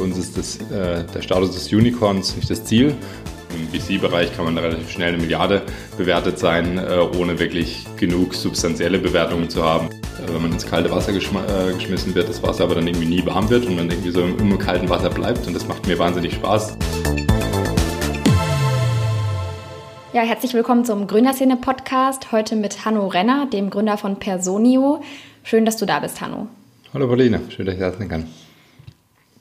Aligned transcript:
Für 0.00 0.04
uns 0.04 0.16
ist 0.16 0.38
das, 0.38 0.56
äh, 0.70 1.04
der 1.14 1.20
Status 1.20 1.52
des 1.52 1.70
Unicorns 1.70 2.34
nicht 2.34 2.48
das 2.48 2.64
Ziel. 2.64 2.94
Im 3.54 3.68
VC-Bereich 3.68 4.34
kann 4.34 4.46
man 4.46 4.56
relativ 4.56 4.88
schnell 4.88 5.08
eine 5.08 5.18
Milliarde 5.18 5.60
bewertet 5.98 6.38
sein, 6.38 6.78
äh, 6.78 7.00
ohne 7.18 7.38
wirklich 7.38 7.84
genug 7.98 8.32
substanzielle 8.32 8.98
Bewertungen 8.98 9.50
zu 9.50 9.62
haben. 9.62 9.88
Äh, 9.90 10.32
wenn 10.32 10.40
man 10.40 10.52
ins 10.52 10.64
kalte 10.64 10.90
Wasser 10.90 11.12
äh, 11.12 11.74
geschmissen 11.74 12.14
wird, 12.14 12.30
das 12.30 12.42
Wasser 12.42 12.64
aber 12.64 12.76
dann 12.76 12.86
irgendwie 12.86 13.08
nie 13.08 13.26
warm 13.26 13.50
wird 13.50 13.66
und 13.66 13.76
man 13.76 13.90
irgendwie 13.90 14.10
so 14.10 14.22
im 14.22 14.58
kalten 14.58 14.88
Wasser 14.88 15.10
bleibt 15.10 15.46
und 15.46 15.52
das 15.52 15.68
macht 15.68 15.86
mir 15.86 15.98
wahnsinnig 15.98 16.32
Spaß. 16.32 16.78
Ja, 20.14 20.22
herzlich 20.22 20.54
willkommen 20.54 20.86
zum 20.86 21.08
Gründerszene-Podcast. 21.08 22.32
Heute 22.32 22.56
mit 22.56 22.86
Hanno 22.86 23.06
Renner, 23.06 23.48
dem 23.52 23.68
Gründer 23.68 23.98
von 23.98 24.18
Personio. 24.18 25.02
Schön, 25.42 25.66
dass 25.66 25.76
du 25.76 25.84
da 25.84 26.00
bist, 26.00 26.22
Hanno. 26.22 26.48
Hallo 26.94 27.06
Pauline, 27.06 27.42
schön, 27.50 27.66
dass 27.66 27.74
ich 27.74 27.80
da 27.82 27.92
sein 27.92 28.08
kann. 28.08 28.24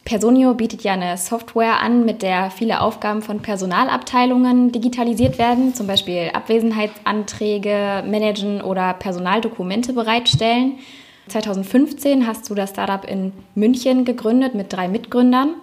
Personio 0.09 0.55
bietet 0.55 0.83
ja 0.83 0.93
eine 0.93 1.17
Software 1.17 1.81
an, 1.81 2.03
mit 2.03 2.23
der 2.23 2.49
viele 2.49 2.81
Aufgaben 2.81 3.21
von 3.21 3.43
Personalabteilungen 3.43 4.71
digitalisiert 4.71 5.37
werden, 5.37 5.75
zum 5.75 5.85
Beispiel 5.85 6.31
Abwesenheitsanträge 6.33 8.03
managen 8.07 8.63
oder 8.63 8.95
Personaldokumente 8.95 9.93
bereitstellen. 9.93 10.79
2015 11.27 12.25
hast 12.25 12.49
du 12.49 12.55
das 12.55 12.71
Startup 12.71 13.07
in 13.07 13.33
München 13.53 14.03
gegründet 14.03 14.55
mit 14.55 14.73
drei 14.73 14.87
Mitgründern. 14.87 15.53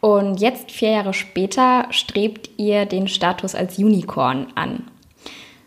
Und 0.00 0.42
jetzt, 0.42 0.70
vier 0.70 0.90
Jahre 0.90 1.14
später, 1.14 1.86
strebt 1.88 2.50
ihr 2.58 2.84
den 2.84 3.08
Status 3.08 3.54
als 3.54 3.78
Unicorn 3.78 4.48
an. 4.56 4.84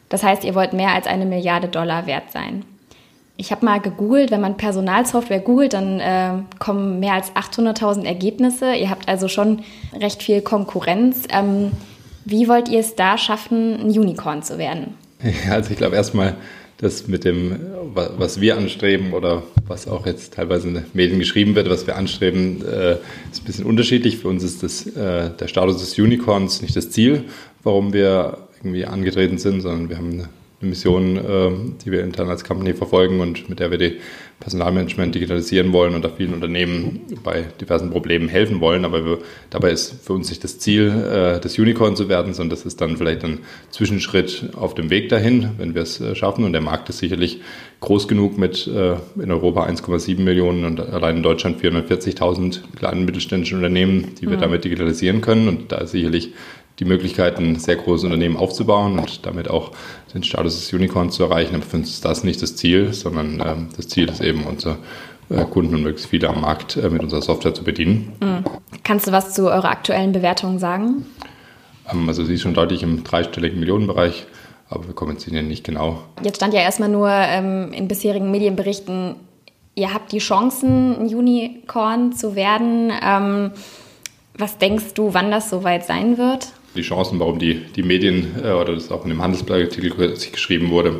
Das 0.10 0.22
heißt, 0.22 0.44
ihr 0.44 0.54
wollt 0.54 0.74
mehr 0.74 0.94
als 0.94 1.08
eine 1.08 1.26
Milliarde 1.26 1.68
Dollar 1.68 2.06
wert 2.06 2.32
sein. 2.32 2.64
Ich 3.36 3.52
habe 3.52 3.66
mal 3.66 3.80
gegoogelt, 3.80 4.30
wenn 4.32 4.42
man 4.42 4.58
Personalsoftware 4.58 5.40
googelt, 5.40 5.74
dann 5.74 6.00
äh, 6.00 6.34
kommen 6.60 7.00
mehr 7.00 7.14
als 7.14 7.32
800.000 7.32 8.06
Ergebnisse. 8.06 8.76
Ihr 8.76 8.90
habt 8.90 9.10
also 9.10 9.28
schon 9.28 9.64
recht 10.00 10.22
viel 10.22 10.42
Konkurrenz. 10.42 11.24
Ähm, 11.30 11.72
wie 12.26 12.48
wollt 12.48 12.70
ihr 12.70 12.80
es 12.80 12.96
da 12.96 13.18
schaffen, 13.18 13.80
ein 13.80 13.88
Unicorn 13.88 14.44
zu 14.44 14.58
werden? 14.58 14.96
Also 15.50 15.72
ich 15.72 15.78
glaube 15.78 15.96
erstmal, 15.96 16.36
dass 16.78 17.08
mit 17.08 17.24
dem, 17.24 17.60
was 17.94 18.42
wir 18.42 18.58
anstreben 18.58 19.14
oder 19.14 19.44
was 19.68 19.88
auch 19.88 20.06
jetzt 20.06 20.34
teilweise 20.34 20.68
in 20.68 20.74
den 20.74 20.86
Medien 20.94 21.20
geschrieben 21.20 21.56
wird, 21.56 21.70
was 21.70 21.88
wir 21.88 21.96
anstreben, 21.96 22.62
äh, 22.62 22.98
ist 23.32 23.42
ein 23.42 23.46
bisschen 23.46 23.66
unterschiedlich. 23.66 24.18
Für 24.18 24.28
uns 24.28 24.44
ist 24.44 24.64
das, 24.64 24.86
äh, 24.88 25.30
der 25.30 25.48
Status 25.48 25.80
des 25.80 25.98
Unicorns 25.98 26.62
nicht 26.62 26.76
das 26.76 26.90
Ziel, 26.90 27.26
warum 27.64 27.94
wir 27.94 28.38
irgendwie 28.58 28.86
angetreten 28.86 29.38
sind, 29.38 29.62
sondern 29.62 29.90
wir 29.90 29.98
haben 29.98 30.12
eine 30.12 30.30
eine 30.64 30.70
Mission, 30.70 31.18
ähm, 31.18 31.76
die 31.84 31.92
wir 31.92 32.04
intern 32.04 32.30
als 32.30 32.44
Company 32.44 32.74
verfolgen 32.74 33.20
und 33.20 33.50
mit 33.50 33.60
der 33.60 33.70
wir 33.70 33.78
die 33.78 34.00
Personalmanagement 34.40 35.16
digitalisieren 35.16 35.72
wollen 35.72 35.96
und 35.96 36.04
da 36.04 36.10
vielen 36.10 36.34
Unternehmen 36.34 37.02
bei 37.24 37.46
diversen 37.62 37.92
Problemen 37.92 38.28
helfen 38.28 38.60
wollen. 38.60 38.84
Aber 38.84 39.06
wir, 39.06 39.18
dabei 39.50 39.72
ist 39.72 40.04
für 40.06 40.14
uns 40.14 40.30
nicht 40.30 40.44
das 40.44 40.60
Ziel, 40.60 40.90
äh, 40.90 41.40
das 41.40 41.58
Unicorn 41.58 41.96
zu 41.96 42.10
werden, 42.10 42.34
sondern 42.34 42.50
das 42.58 42.66
ist 42.66 42.82
dann 42.82 42.98
vielleicht 42.98 43.24
ein 43.24 43.40
Zwischenschritt 43.70 44.50
auf 44.56 44.76
dem 44.76 44.90
Weg 44.90 45.10
dahin, 45.10 45.52
wenn 45.58 45.76
wir 45.76 45.84
es 45.84 46.02
äh, 46.02 46.16
schaffen. 46.16 46.44
Und 46.44 46.52
der 46.54 46.62
Markt 46.62 46.90
ist 46.90 46.98
sicherlich 46.98 47.42
groß 47.80 48.08
genug 48.08 48.38
mit 48.38 48.68
äh, 48.68 48.96
in 49.22 49.32
Europa 49.32 49.66
1,7 49.66 50.20
Millionen 50.20 50.66
und 50.66 50.80
allein 50.80 51.18
in 51.18 51.24
Deutschland 51.24 51.62
440.000 51.62 52.60
kleinen 52.76 53.06
mittelständischen 53.06 53.58
Unternehmen, 53.58 54.16
die 54.20 54.30
wir 54.30 54.38
mhm. 54.38 54.42
damit 54.42 54.66
digitalisieren 54.66 55.22
können. 55.22 55.48
Und 55.48 55.72
da 55.72 55.78
ist 55.78 55.92
sicherlich 55.92 56.32
die 56.80 56.86
Möglichkeit, 56.86 57.38
ein 57.38 57.58
sehr 57.58 57.76
großes 57.76 58.06
Unternehmen 58.06 58.38
aufzubauen 58.38 58.98
und 59.00 59.26
damit 59.26 59.50
auch 59.50 59.72
den 60.14 60.24
Status 60.24 60.56
des 60.56 60.74
Unicorns 60.74 61.16
zu 61.16 61.24
erreichen. 61.24 61.56
Aber 61.56 61.64
für 61.64 61.78
uns 61.78 61.90
ist 61.90 62.06
das 62.06 62.24
nicht 62.24 62.42
das 62.42 62.56
Ziel, 62.56 62.94
sondern 62.94 63.42
ähm, 63.46 63.70
das 63.78 63.88
Ziel 63.88 64.10
ist 64.10 64.22
eben, 64.22 64.44
unsere 64.46 64.78
äh, 65.30 65.44
Kunden 65.46 65.76
und 65.76 65.84
möglichst 65.84 66.10
viele 66.10 66.30
am 66.30 66.42
Markt 66.42 66.78
äh, 66.78 66.90
mit 66.90 67.04
unserer 67.04 67.22
Software 67.22 67.54
zu 67.54 67.64
bedienen. 67.64 68.14
Mhm. 68.20 68.44
Kannst 68.84 69.08
du 69.08 69.12
was 69.12 69.34
zu 69.34 69.50
eurer 69.50 69.70
aktuellen 69.70 70.12
Bewertung 70.12 70.60
sagen? 70.60 71.06
Ähm, 71.92 72.08
also 72.08 72.24
sie 72.24 72.34
ist 72.34 72.42
schon 72.42 72.54
deutlich 72.54 72.84
im 72.84 73.04
dreistelligen 73.04 73.60
Millionenbereich, 73.60 74.26
aber 74.70 74.88
wir 74.88 74.96
kommentieren 74.96 75.48
nicht 75.48 75.64
genau. 75.64 76.04
Jetzt 76.24 76.38
stand 76.38 76.54
ja 76.54 76.62
erstmal 76.62 76.90
nur 76.90 77.10
ähm, 77.10 77.72
in 77.74 77.88
bisherigen 77.88 78.32
Medienberichten, 78.32 79.16
ihr 79.76 79.94
habt 79.94 80.12
die 80.12 80.20
Chancen, 80.20 81.00
ein 81.00 81.16
Unicorn 81.16 82.14
zu 82.14 82.36
werden. 82.36 82.92
Ähm, 83.02 83.52
was 84.38 84.58
denkst 84.58 84.94
du, 84.96 85.14
wann 85.14 85.32
das 85.32 85.50
soweit 85.50 85.86
sein 85.86 86.18
wird? 86.18 86.54
Die 86.76 86.82
Chancen, 86.82 87.20
warum 87.20 87.40
die, 87.40 87.62
die 87.76 87.84
Medien 87.84 88.36
äh, 88.44 88.52
oder 88.52 88.74
das 88.74 88.92
auch 88.92 89.04
in 89.04 89.10
dem 89.10 89.22
Handelsblattartikel 89.22 90.16
geschrieben 90.32 90.70
wurde. 90.70 91.00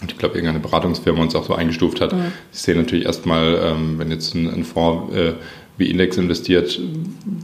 Und 0.00 0.10
ich 0.10 0.18
glaube, 0.18 0.34
irgendeine 0.34 0.60
Beratungsfirma 0.60 1.22
uns 1.22 1.34
auch 1.34 1.44
so 1.44 1.54
eingestuft 1.54 2.00
hat. 2.00 2.12
Mhm. 2.12 2.32
Ich 2.52 2.60
sehe 2.60 2.76
natürlich 2.76 3.04
erstmal, 3.04 3.60
ähm, 3.62 3.98
wenn 3.98 4.10
jetzt 4.10 4.34
ein, 4.34 4.48
ein 4.48 4.64
Fonds 4.64 5.14
äh, 5.14 5.34
wie 5.78 5.90
Index 5.90 6.16
investiert, 6.16 6.78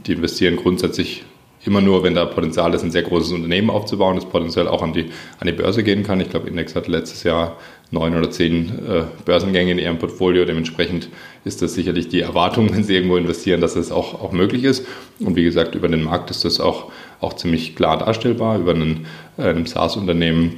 die 0.05 0.13
investieren 0.13 0.55
grundsätzlich 0.57 1.23
immer 1.65 1.81
nur, 1.81 2.03
wenn 2.03 2.15
da 2.15 2.25
Potenzial 2.25 2.73
ist, 2.73 2.83
ein 2.83 2.91
sehr 2.91 3.03
großes 3.03 3.31
Unternehmen 3.33 3.69
aufzubauen, 3.69 4.15
das 4.15 4.25
potenziell 4.25 4.67
auch 4.67 4.81
an 4.81 4.93
die, 4.93 5.11
an 5.39 5.47
die 5.47 5.53
Börse 5.53 5.83
gehen 5.83 6.03
kann. 6.03 6.19
Ich 6.19 6.29
glaube, 6.29 6.47
Index 6.47 6.75
hat 6.75 6.87
letztes 6.87 7.23
Jahr 7.23 7.57
neun 7.91 8.15
oder 8.15 8.31
zehn 8.31 8.69
äh, 8.87 9.03
Börsengänge 9.25 9.71
in 9.71 9.79
ihrem 9.79 9.99
Portfolio. 9.99 10.45
Dementsprechend 10.45 11.09
ist 11.43 11.61
das 11.61 11.73
sicherlich 11.73 12.07
die 12.09 12.21
Erwartung, 12.21 12.73
wenn 12.73 12.83
sie 12.83 12.95
irgendwo 12.95 13.17
investieren, 13.17 13.61
dass 13.61 13.75
das 13.75 13.91
auch, 13.91 14.21
auch 14.21 14.31
möglich 14.31 14.63
ist. 14.63 14.87
Und 15.19 15.35
wie 15.35 15.43
gesagt, 15.43 15.75
über 15.75 15.87
den 15.87 16.03
Markt 16.03 16.31
ist 16.31 16.45
das 16.45 16.59
auch, 16.59 16.91
auch 17.19 17.33
ziemlich 17.33 17.75
klar 17.75 17.97
darstellbar. 17.97 18.57
Über 18.57 18.73
einen, 18.73 19.05
äh, 19.37 19.43
einem 19.43 19.65
SaaS-Unternehmen 19.65 20.57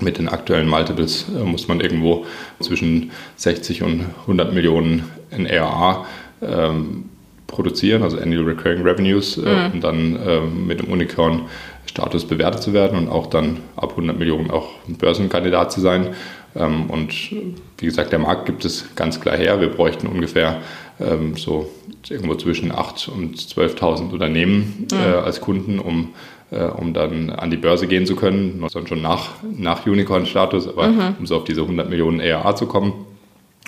mit 0.00 0.18
den 0.18 0.28
aktuellen 0.28 0.68
Multiples 0.68 1.26
äh, 1.36 1.44
muss 1.44 1.68
man 1.68 1.80
irgendwo 1.80 2.24
zwischen 2.60 3.10
60 3.36 3.82
und 3.82 4.06
100 4.22 4.54
Millionen 4.54 5.04
in 5.30 5.46
ARA 5.46 6.06
ähm, 6.40 7.04
produzieren, 7.48 8.02
also 8.04 8.18
Annual 8.18 8.44
Recurring 8.44 8.82
Revenues, 8.82 9.36
äh, 9.38 9.40
mhm. 9.40 9.72
um 9.72 9.80
dann 9.80 10.16
äh, 10.16 10.40
mit 10.40 10.78
dem 10.78 10.88
Unicorn-Status 10.88 12.26
bewertet 12.26 12.62
zu 12.62 12.72
werden 12.72 12.96
und 12.96 13.08
auch 13.08 13.26
dann 13.26 13.58
ab 13.74 13.90
100 13.90 14.16
Millionen 14.16 14.52
auch 14.52 14.68
ein 14.86 14.94
Börsenkandidat 14.94 15.72
zu 15.72 15.80
sein. 15.80 16.14
Ähm, 16.54 16.88
und 16.88 17.32
wie 17.32 17.86
gesagt, 17.86 18.12
der 18.12 18.20
Markt 18.20 18.46
gibt 18.46 18.64
es 18.64 18.94
ganz 18.94 19.20
klar 19.20 19.36
her. 19.36 19.60
Wir 19.60 19.68
bräuchten 19.68 20.06
ungefähr 20.06 20.60
ähm, 21.00 21.36
so 21.36 21.68
irgendwo 22.08 22.36
zwischen 22.36 22.70
8.000 22.70 23.10
und 23.10 23.36
12.000 23.36 24.12
Unternehmen 24.12 24.86
mhm. 24.92 24.98
äh, 24.98 25.16
als 25.16 25.40
Kunden, 25.40 25.80
um 25.80 26.10
äh, 26.50 26.62
um 26.62 26.94
dann 26.94 27.28
an 27.28 27.50
die 27.50 27.58
Börse 27.58 27.86
gehen 27.86 28.06
zu 28.06 28.16
können, 28.16 28.64
dann 28.72 28.86
schon 28.86 29.02
nach, 29.02 29.32
nach 29.42 29.86
Unicorn-Status, 29.86 30.68
aber 30.68 30.88
mhm. 30.88 31.16
um 31.18 31.26
so 31.26 31.36
auf 31.36 31.44
diese 31.44 31.60
100 31.60 31.90
Millionen 31.90 32.20
ERA 32.20 32.56
zu 32.56 32.66
kommen. 32.66 32.92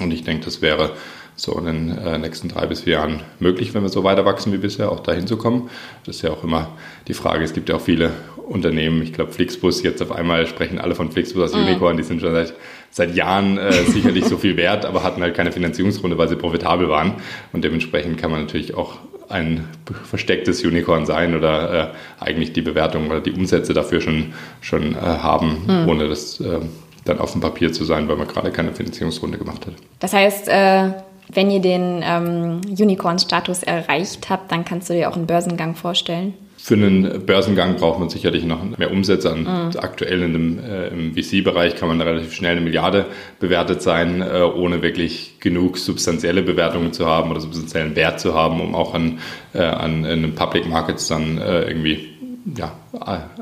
Und 0.00 0.12
ich 0.12 0.24
denke, 0.24 0.46
das 0.46 0.62
wäre 0.62 0.92
so 1.36 1.58
in 1.58 1.64
den 1.64 1.98
äh, 1.98 2.18
nächsten 2.18 2.48
drei 2.48 2.66
bis 2.66 2.82
vier 2.82 2.94
Jahren 2.94 3.22
möglich, 3.38 3.74
wenn 3.74 3.82
wir 3.82 3.88
so 3.88 4.04
weiter 4.04 4.24
wachsen 4.24 4.52
wie 4.52 4.58
bisher, 4.58 4.92
auch 4.92 5.00
dahin 5.00 5.26
zu 5.26 5.36
kommen. 5.36 5.70
Das 6.04 6.16
ist 6.16 6.22
ja 6.22 6.30
auch 6.30 6.44
immer 6.44 6.68
die 7.08 7.14
Frage. 7.14 7.44
Es 7.44 7.52
gibt 7.52 7.68
ja 7.68 7.76
auch 7.76 7.80
viele 7.80 8.10
Unternehmen, 8.48 9.00
ich 9.02 9.12
glaube 9.12 9.32
Flixbus, 9.32 9.82
jetzt 9.82 10.02
auf 10.02 10.12
einmal 10.12 10.46
sprechen 10.46 10.78
alle 10.78 10.94
von 10.94 11.10
Flixbus 11.12 11.42
als 11.42 11.54
mhm. 11.54 11.69
Unicorn, 11.69 11.96
die 11.96 12.02
sind 12.02 12.20
schon 12.20 12.32
seit, 12.32 12.54
seit 12.90 13.14
Jahren 13.14 13.58
äh, 13.58 13.72
sicherlich 13.84 14.24
so 14.24 14.36
viel 14.36 14.56
wert, 14.56 14.84
aber 14.84 15.02
hatten 15.02 15.22
halt 15.22 15.34
keine 15.34 15.52
Finanzierungsrunde, 15.52 16.19
weil 16.19 16.28
sie 16.28 16.36
profitabel 16.36 16.88
waren. 16.88 17.14
Und 17.52 17.64
dementsprechend 17.64 18.19
kann 18.19 18.30
man 18.30 18.42
natürlich 18.42 18.74
auch 18.74 18.98
ein 19.28 19.69
verstecktes 20.04 20.64
Unicorn 20.64 21.06
sein 21.06 21.36
oder 21.36 21.94
äh, 22.19 22.24
eigentlich 22.24 22.52
die 22.52 22.62
Bewertung 22.62 23.08
oder 23.08 23.20
die 23.20 23.30
Umsätze 23.30 23.72
dafür 23.72 24.00
schon, 24.00 24.34
schon 24.60 24.94
äh, 24.94 24.98
haben, 24.98 25.62
mhm. 25.66 25.88
ohne 25.88 26.08
das 26.08 26.40
äh, 26.40 26.58
dann 27.04 27.20
auf 27.20 27.32
dem 27.32 27.40
Papier 27.40 27.72
zu 27.72 27.84
sein, 27.84 28.08
weil 28.08 28.16
man 28.16 28.26
gerade 28.26 28.50
keine 28.50 28.72
Finanzierungsrunde 28.72 29.38
gemacht 29.38 29.66
hat. 29.66 29.74
Das 30.00 30.12
heißt, 30.12 30.48
äh, 30.48 30.90
wenn 31.32 31.50
ihr 31.50 31.60
den 31.60 32.02
ähm, 32.04 32.60
Unicorn-Status 32.68 33.62
erreicht 33.62 34.30
habt, 34.30 34.50
dann 34.50 34.64
kannst 34.64 34.91
du 34.91 34.94
dir 34.94 35.08
auch 35.08 35.16
einen 35.16 35.26
Börsengang 35.26 35.74
vorstellen. 35.74 36.34
Für 36.62 36.74
einen 36.74 37.24
Börsengang 37.24 37.76
braucht 37.76 38.00
man 38.00 38.10
sicherlich 38.10 38.44
noch 38.44 38.62
mehr 38.76 38.92
Umsätze. 38.92 39.32
An. 39.32 39.40
Mhm. 39.40 39.78
Aktuell 39.78 40.22
in 40.22 40.32
dem, 40.34 40.58
äh, 40.58 40.88
im 40.88 41.14
VC-Bereich 41.14 41.76
kann 41.76 41.88
man 41.88 42.00
relativ 42.02 42.34
schnell 42.34 42.52
eine 42.52 42.60
Milliarde 42.60 43.06
bewertet 43.38 43.80
sein, 43.80 44.20
äh, 44.20 44.42
ohne 44.42 44.82
wirklich 44.82 45.40
genug 45.40 45.78
substanzielle 45.78 46.42
Bewertungen 46.42 46.92
zu 46.92 47.06
haben 47.06 47.30
oder 47.30 47.40
substanziellen 47.40 47.96
Wert 47.96 48.20
zu 48.20 48.34
haben, 48.34 48.60
um 48.60 48.75
auch 48.75 48.93
an, 48.93 49.20
äh, 49.55 49.62
an 49.62 50.05
in 50.05 50.20
den 50.20 50.34
Public 50.34 50.69
Markets 50.69 51.08
dann 51.08 51.38
äh, 51.38 51.62
irgendwie 51.62 52.10
ja, 52.56 52.72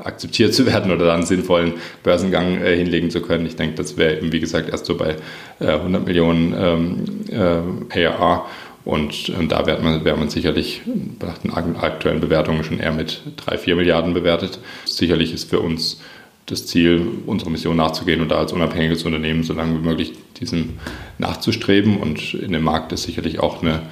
akzeptiert 0.03 0.53
zu 0.53 0.65
werden 0.71 0.91
oder 0.91 1.05
dann 1.05 1.17
einen 1.17 1.25
sinnvollen 1.25 1.73
Börsengang 2.03 2.61
äh, 2.61 2.75
hinlegen 2.75 3.09
zu 3.09 3.21
können. 3.21 3.45
Ich 3.45 3.55
denke, 3.55 3.75
das 3.75 3.97
wäre 3.97 4.17
eben, 4.17 4.31
wie 4.31 4.39
gesagt, 4.39 4.69
erst 4.69 4.85
so 4.85 4.97
bei 4.97 5.15
äh, 5.59 5.67
100 5.67 6.05
Millionen 6.05 6.55
ähm, 6.57 7.85
äh, 7.91 8.05
ARA 8.05 8.45
und, 8.85 9.29
und 9.29 9.51
da 9.51 9.65
wäre 9.65 9.81
man, 9.81 10.05
wär 10.05 10.15
man 10.15 10.29
sicherlich 10.29 10.81
nach 11.21 11.37
den 11.39 11.51
aktuellen 11.51 12.21
Bewertungen 12.21 12.63
schon 12.63 12.79
eher 12.79 12.91
mit 12.91 13.21
3, 13.37 13.57
4 13.57 13.75
Milliarden 13.75 14.13
bewertet. 14.13 14.59
Sicherlich 14.85 15.33
ist 15.33 15.49
für 15.49 15.59
uns 15.59 16.01
das 16.45 16.65
Ziel, 16.65 17.05
unserer 17.27 17.51
Mission 17.51 17.75
nachzugehen 17.75 18.21
und 18.21 18.29
da 18.29 18.39
als 18.39 18.53
unabhängiges 18.53 19.03
Unternehmen 19.03 19.43
so 19.43 19.53
lange 19.53 19.79
wie 19.79 19.85
möglich 19.85 20.13
diesem 20.39 20.79
nachzustreben. 21.19 21.97
Und 21.97 22.33
in 22.33 22.53
dem 22.53 22.63
Markt 22.63 22.91
ist 22.91 23.03
sicherlich 23.03 23.39
auch 23.39 23.61
eine 23.61 23.83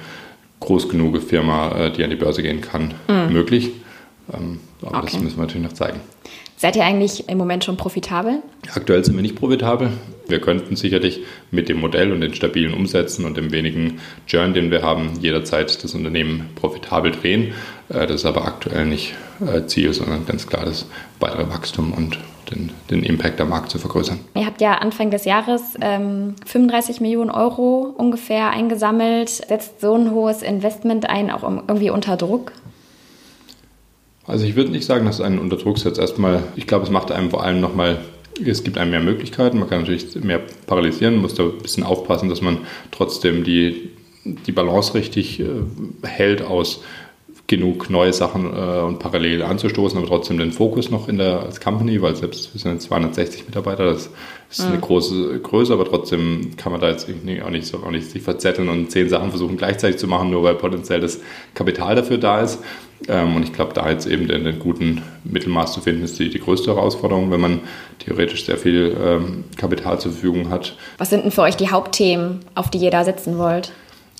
groß 0.60 0.88
genug 0.88 1.22
Firma, 1.22 1.70
äh, 1.78 1.92
die 1.92 2.02
an 2.02 2.10
die 2.10 2.16
Börse 2.16 2.42
gehen 2.42 2.60
kann, 2.60 2.94
mhm. 3.06 3.32
möglich. 3.32 3.70
Ähm, 4.32 4.60
aber 4.82 4.98
okay. 4.98 5.08
das 5.12 5.22
müssen 5.22 5.36
wir 5.36 5.42
natürlich 5.42 5.66
noch 5.66 5.72
zeigen. 5.72 6.00
Seid 6.56 6.74
ihr 6.74 6.84
eigentlich 6.84 7.28
im 7.28 7.38
Moment 7.38 7.62
schon 7.64 7.76
profitabel? 7.76 8.42
Aktuell 8.74 9.04
sind 9.04 9.14
wir 9.14 9.22
nicht 9.22 9.36
profitabel. 9.36 9.90
Wir 10.26 10.40
könnten 10.40 10.74
sicherlich 10.74 11.20
mit 11.52 11.68
dem 11.68 11.78
Modell 11.78 12.10
und 12.10 12.20
den 12.20 12.34
stabilen 12.34 12.74
Umsätzen 12.74 13.24
und 13.24 13.36
dem 13.36 13.52
wenigen 13.52 14.00
Churn, 14.26 14.54
den 14.54 14.72
wir 14.72 14.82
haben, 14.82 15.12
jederzeit 15.20 15.82
das 15.84 15.94
Unternehmen 15.94 16.50
profitabel 16.56 17.12
drehen. 17.12 17.54
Äh, 17.88 18.08
das 18.08 18.16
ist 18.16 18.24
aber 18.26 18.44
aktuell 18.44 18.86
nicht 18.86 19.14
äh, 19.40 19.66
Ziel, 19.66 19.92
sondern 19.92 20.26
ganz 20.26 20.48
klar 20.48 20.64
das 20.64 20.86
weitere 21.20 21.48
Wachstum 21.48 21.92
und 21.92 22.18
den, 22.50 22.72
den 22.90 23.04
Impact 23.04 23.40
am 23.40 23.50
Markt 23.50 23.70
zu 23.70 23.78
vergrößern. 23.78 24.18
Ihr 24.34 24.46
habt 24.46 24.60
ja 24.60 24.74
Anfang 24.74 25.10
des 25.10 25.24
Jahres 25.26 25.74
ähm, 25.80 26.34
35 26.44 27.00
Millionen 27.00 27.30
Euro 27.30 27.94
ungefähr 27.96 28.50
eingesammelt. 28.50 29.28
Setzt 29.28 29.80
so 29.80 29.94
ein 29.94 30.10
hohes 30.10 30.42
Investment 30.42 31.08
ein 31.08 31.30
auch 31.30 31.44
irgendwie 31.44 31.90
unter 31.90 32.16
Druck? 32.16 32.52
Also 34.28 34.44
ich 34.44 34.56
würde 34.56 34.70
nicht 34.70 34.84
sagen, 34.84 35.06
dass 35.06 35.22
ein 35.22 35.38
unter 35.38 35.56
Druck 35.56 35.78
setzt. 35.78 35.98
Erstmal, 35.98 36.42
ich 36.54 36.66
glaube, 36.66 36.84
es 36.84 36.90
macht 36.90 37.10
einem 37.10 37.30
vor 37.30 37.42
allem 37.42 37.60
nochmal, 37.62 37.98
es 38.44 38.62
gibt 38.62 38.76
einem 38.76 38.90
mehr 38.90 39.00
Möglichkeiten. 39.00 39.58
Man 39.58 39.70
kann 39.70 39.80
natürlich 39.80 40.14
mehr 40.22 40.42
paralysieren, 40.66 41.16
muss 41.16 41.34
da 41.34 41.44
ein 41.44 41.58
bisschen 41.62 41.82
aufpassen, 41.82 42.28
dass 42.28 42.42
man 42.42 42.58
trotzdem 42.90 43.42
die, 43.42 43.88
die 44.24 44.52
Balance 44.52 44.92
richtig 44.92 45.40
äh, 45.40 45.46
hält 46.02 46.42
aus 46.42 46.82
genug 47.46 47.88
neue 47.88 48.12
Sachen 48.12 48.44
äh, 48.54 48.80
und 48.82 48.98
parallel 48.98 49.42
anzustoßen, 49.42 49.96
aber 49.96 50.06
trotzdem 50.06 50.36
den 50.36 50.52
Fokus 50.52 50.90
noch 50.90 51.08
in 51.08 51.16
der 51.16 51.44
als 51.44 51.60
Company, 51.60 52.02
weil 52.02 52.14
selbst 52.14 52.52
wir 52.52 52.60
sind 52.60 52.82
260 52.82 53.46
Mitarbeiter, 53.46 53.86
das 53.86 54.10
ist 54.50 54.60
eine 54.60 54.76
mhm. 54.76 54.82
große 54.82 55.40
Größe, 55.40 55.72
aber 55.72 55.86
trotzdem 55.86 56.50
kann 56.58 56.72
man 56.72 56.82
da 56.82 56.90
jetzt 56.90 57.08
auch 57.08 57.50
nicht, 57.50 57.74
auch 57.74 57.90
nicht 57.90 58.10
sich 58.10 58.22
verzetteln 58.22 58.68
und 58.68 58.90
zehn 58.90 59.08
Sachen 59.08 59.30
versuchen 59.30 59.56
gleichzeitig 59.56 59.96
zu 59.96 60.06
machen, 60.06 60.30
nur 60.30 60.42
weil 60.42 60.56
potenziell 60.56 61.00
das 61.00 61.20
Kapital 61.54 61.94
dafür 61.94 62.18
da 62.18 62.42
ist. 62.42 62.58
Ähm, 63.06 63.36
und 63.36 63.42
ich 63.44 63.52
glaube, 63.52 63.74
da 63.74 63.88
jetzt 63.88 64.06
eben 64.06 64.26
den, 64.26 64.44
den, 64.44 64.58
guten 64.58 65.02
Mittelmaß 65.24 65.72
zu 65.72 65.80
finden, 65.80 66.02
ist 66.02 66.18
die, 66.18 66.30
die 66.30 66.40
größte 66.40 66.74
Herausforderung, 66.74 67.30
wenn 67.30 67.40
man 67.40 67.60
theoretisch 68.00 68.44
sehr 68.44 68.58
viel 68.58 68.96
ähm, 69.00 69.44
Kapital 69.56 70.00
zur 70.00 70.12
Verfügung 70.12 70.50
hat. 70.50 70.76
Was 70.98 71.10
sind 71.10 71.24
denn 71.24 71.30
für 71.30 71.42
euch 71.42 71.56
die 71.56 71.70
Hauptthemen, 71.70 72.40
auf 72.54 72.70
die 72.70 72.78
ihr 72.78 72.90
da 72.90 73.04
setzen 73.04 73.38
wollt? 73.38 73.72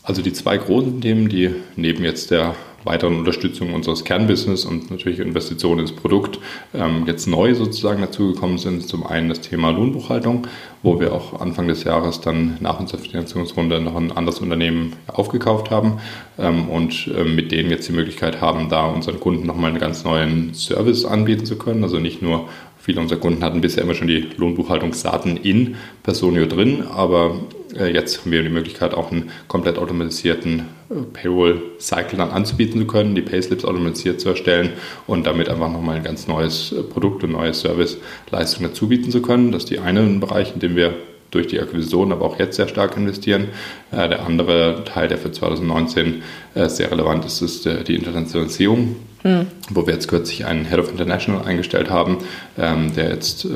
Also 0.05 0.23
die 0.23 0.33
zwei 0.33 0.57
großen 0.57 1.01
Themen, 1.01 1.29
die 1.29 1.51
neben 1.77 2.05
jetzt 2.05 2.31
der 2.31 2.55
weiteren 2.85 3.19
Unterstützung 3.19 3.75
unseres 3.75 4.05
Kernbusiness 4.05 4.65
und 4.65 4.91
natürlich 4.91 5.19
Investitionen 5.19 5.81
ins 5.81 5.93
Produkt 5.93 6.39
ähm, 6.75 7.05
jetzt 7.07 7.27
neu 7.27 7.55
sozusagen 7.55 8.01
dazugekommen 8.01 8.59
sind. 8.59 8.87
Zum 8.87 9.07
einen 9.07 9.29
das 9.29 9.41
Thema 9.41 9.71
Lohnbuchhaltung, 9.71 10.47
wo 10.83 11.01
wir 11.01 11.13
auch 11.13 11.41
Anfang 11.41 11.69
des 11.69 11.85
Jahres 11.85 12.21
dann 12.21 12.57
nach 12.61 12.79
unserer 12.81 13.01
Finanzierungsrunde 13.01 13.81
noch 13.81 13.97
ein 13.97 14.13
anderes 14.13 14.41
Unternehmen 14.41 14.95
aufgekauft 15.07 15.71
haben 15.71 15.99
ähm, 16.39 16.69
und 16.69 17.11
ähm, 17.17 17.35
mit 17.35 17.53
denen 17.53 17.71
jetzt 17.71 17.89
die 17.89 17.93
Möglichkeit 17.93 18.41
haben, 18.41 18.69
da 18.69 18.87
unseren 18.87 19.21
Kunden 19.21 19.47
nochmal 19.47 19.71
einen 19.71 19.81
ganz 19.81 20.05
neuen 20.05 20.55
Service 20.55 21.05
anbieten 21.05 21.47
zu 21.47 21.59
können. 21.59 21.83
Also 21.83 21.99
nicht 21.99 22.23
nur 22.23 22.49
Viele 22.89 23.03
unserer 23.03 23.19
Kunden 23.19 23.45
hatten 23.45 23.61
bisher 23.61 23.83
immer 23.83 23.93
schon 23.93 24.09
die 24.09 24.29
Lohnbuchhaltungsdaten 24.39 25.37
in 25.37 25.77
Personio 26.03 26.47
drin, 26.47 26.85
aber 26.91 27.39
äh, 27.79 27.93
jetzt 27.93 28.21
haben 28.21 28.33
wir 28.33 28.43
die 28.43 28.49
Möglichkeit, 28.49 28.95
auch 28.95 29.11
einen 29.11 29.31
komplett 29.47 29.79
automatisierten 29.79 30.61
äh, 30.91 30.95
Payroll-Cycle 31.13 32.19
dann 32.19 32.31
anzubieten 32.31 32.81
zu 32.81 32.87
können, 32.87 33.15
die 33.15 33.23
Payslips 33.23 33.65
automatisiert 33.65 34.21
zu 34.21 34.31
erstellen 34.31 34.71
und 35.07 35.27
damit 35.27 35.49
einfach 35.49 35.71
nochmal 35.71 35.97
ein 35.97 36.05
ganz 36.05 36.27
neues 36.27 36.73
äh, 36.73 36.83
Produkt 36.83 37.25
und 37.25 37.33
neue 37.33 37.55
Serviceleistungen 37.55 38.71
dazu 38.71 38.89
bieten 38.89 39.11
zu 39.11 39.23
können. 39.23 39.53
Das 39.53 39.65
ist 39.65 39.71
die 39.71 39.79
eine 39.79 40.03
Bereich, 40.03 40.55
in 40.55 40.61
dem 40.61 40.77
wir 40.77 40.95
durch 41.31 41.47
die 41.47 41.61
Akquisition, 41.61 42.11
aber 42.11 42.25
auch 42.25 42.39
jetzt 42.39 42.57
sehr 42.57 42.69
stark 42.69 42.97
investieren. 42.97 43.49
Der 43.93 44.25
andere 44.25 44.83
Teil, 44.87 45.09
der 45.09 45.19
für 45.19 45.31
2019 45.31 46.23
sehr 46.55 46.91
relevant 46.91 47.27
ist, 47.27 47.43
ist 47.43 47.67
die 47.67 47.97
Internationalisierung 47.97 48.97
mhm. 49.25 49.47
wo 49.71 49.87
wir 49.87 49.95
jetzt 49.95 50.09
kürzlich 50.09 50.47
einen 50.47 50.65
Head 50.65 50.79
of 50.79 50.91
International 50.91 51.45
eingestellt 51.45 51.91
haben, 51.91 52.19
ähm, 52.57 52.95
der 52.95 53.11
jetzt 53.11 53.47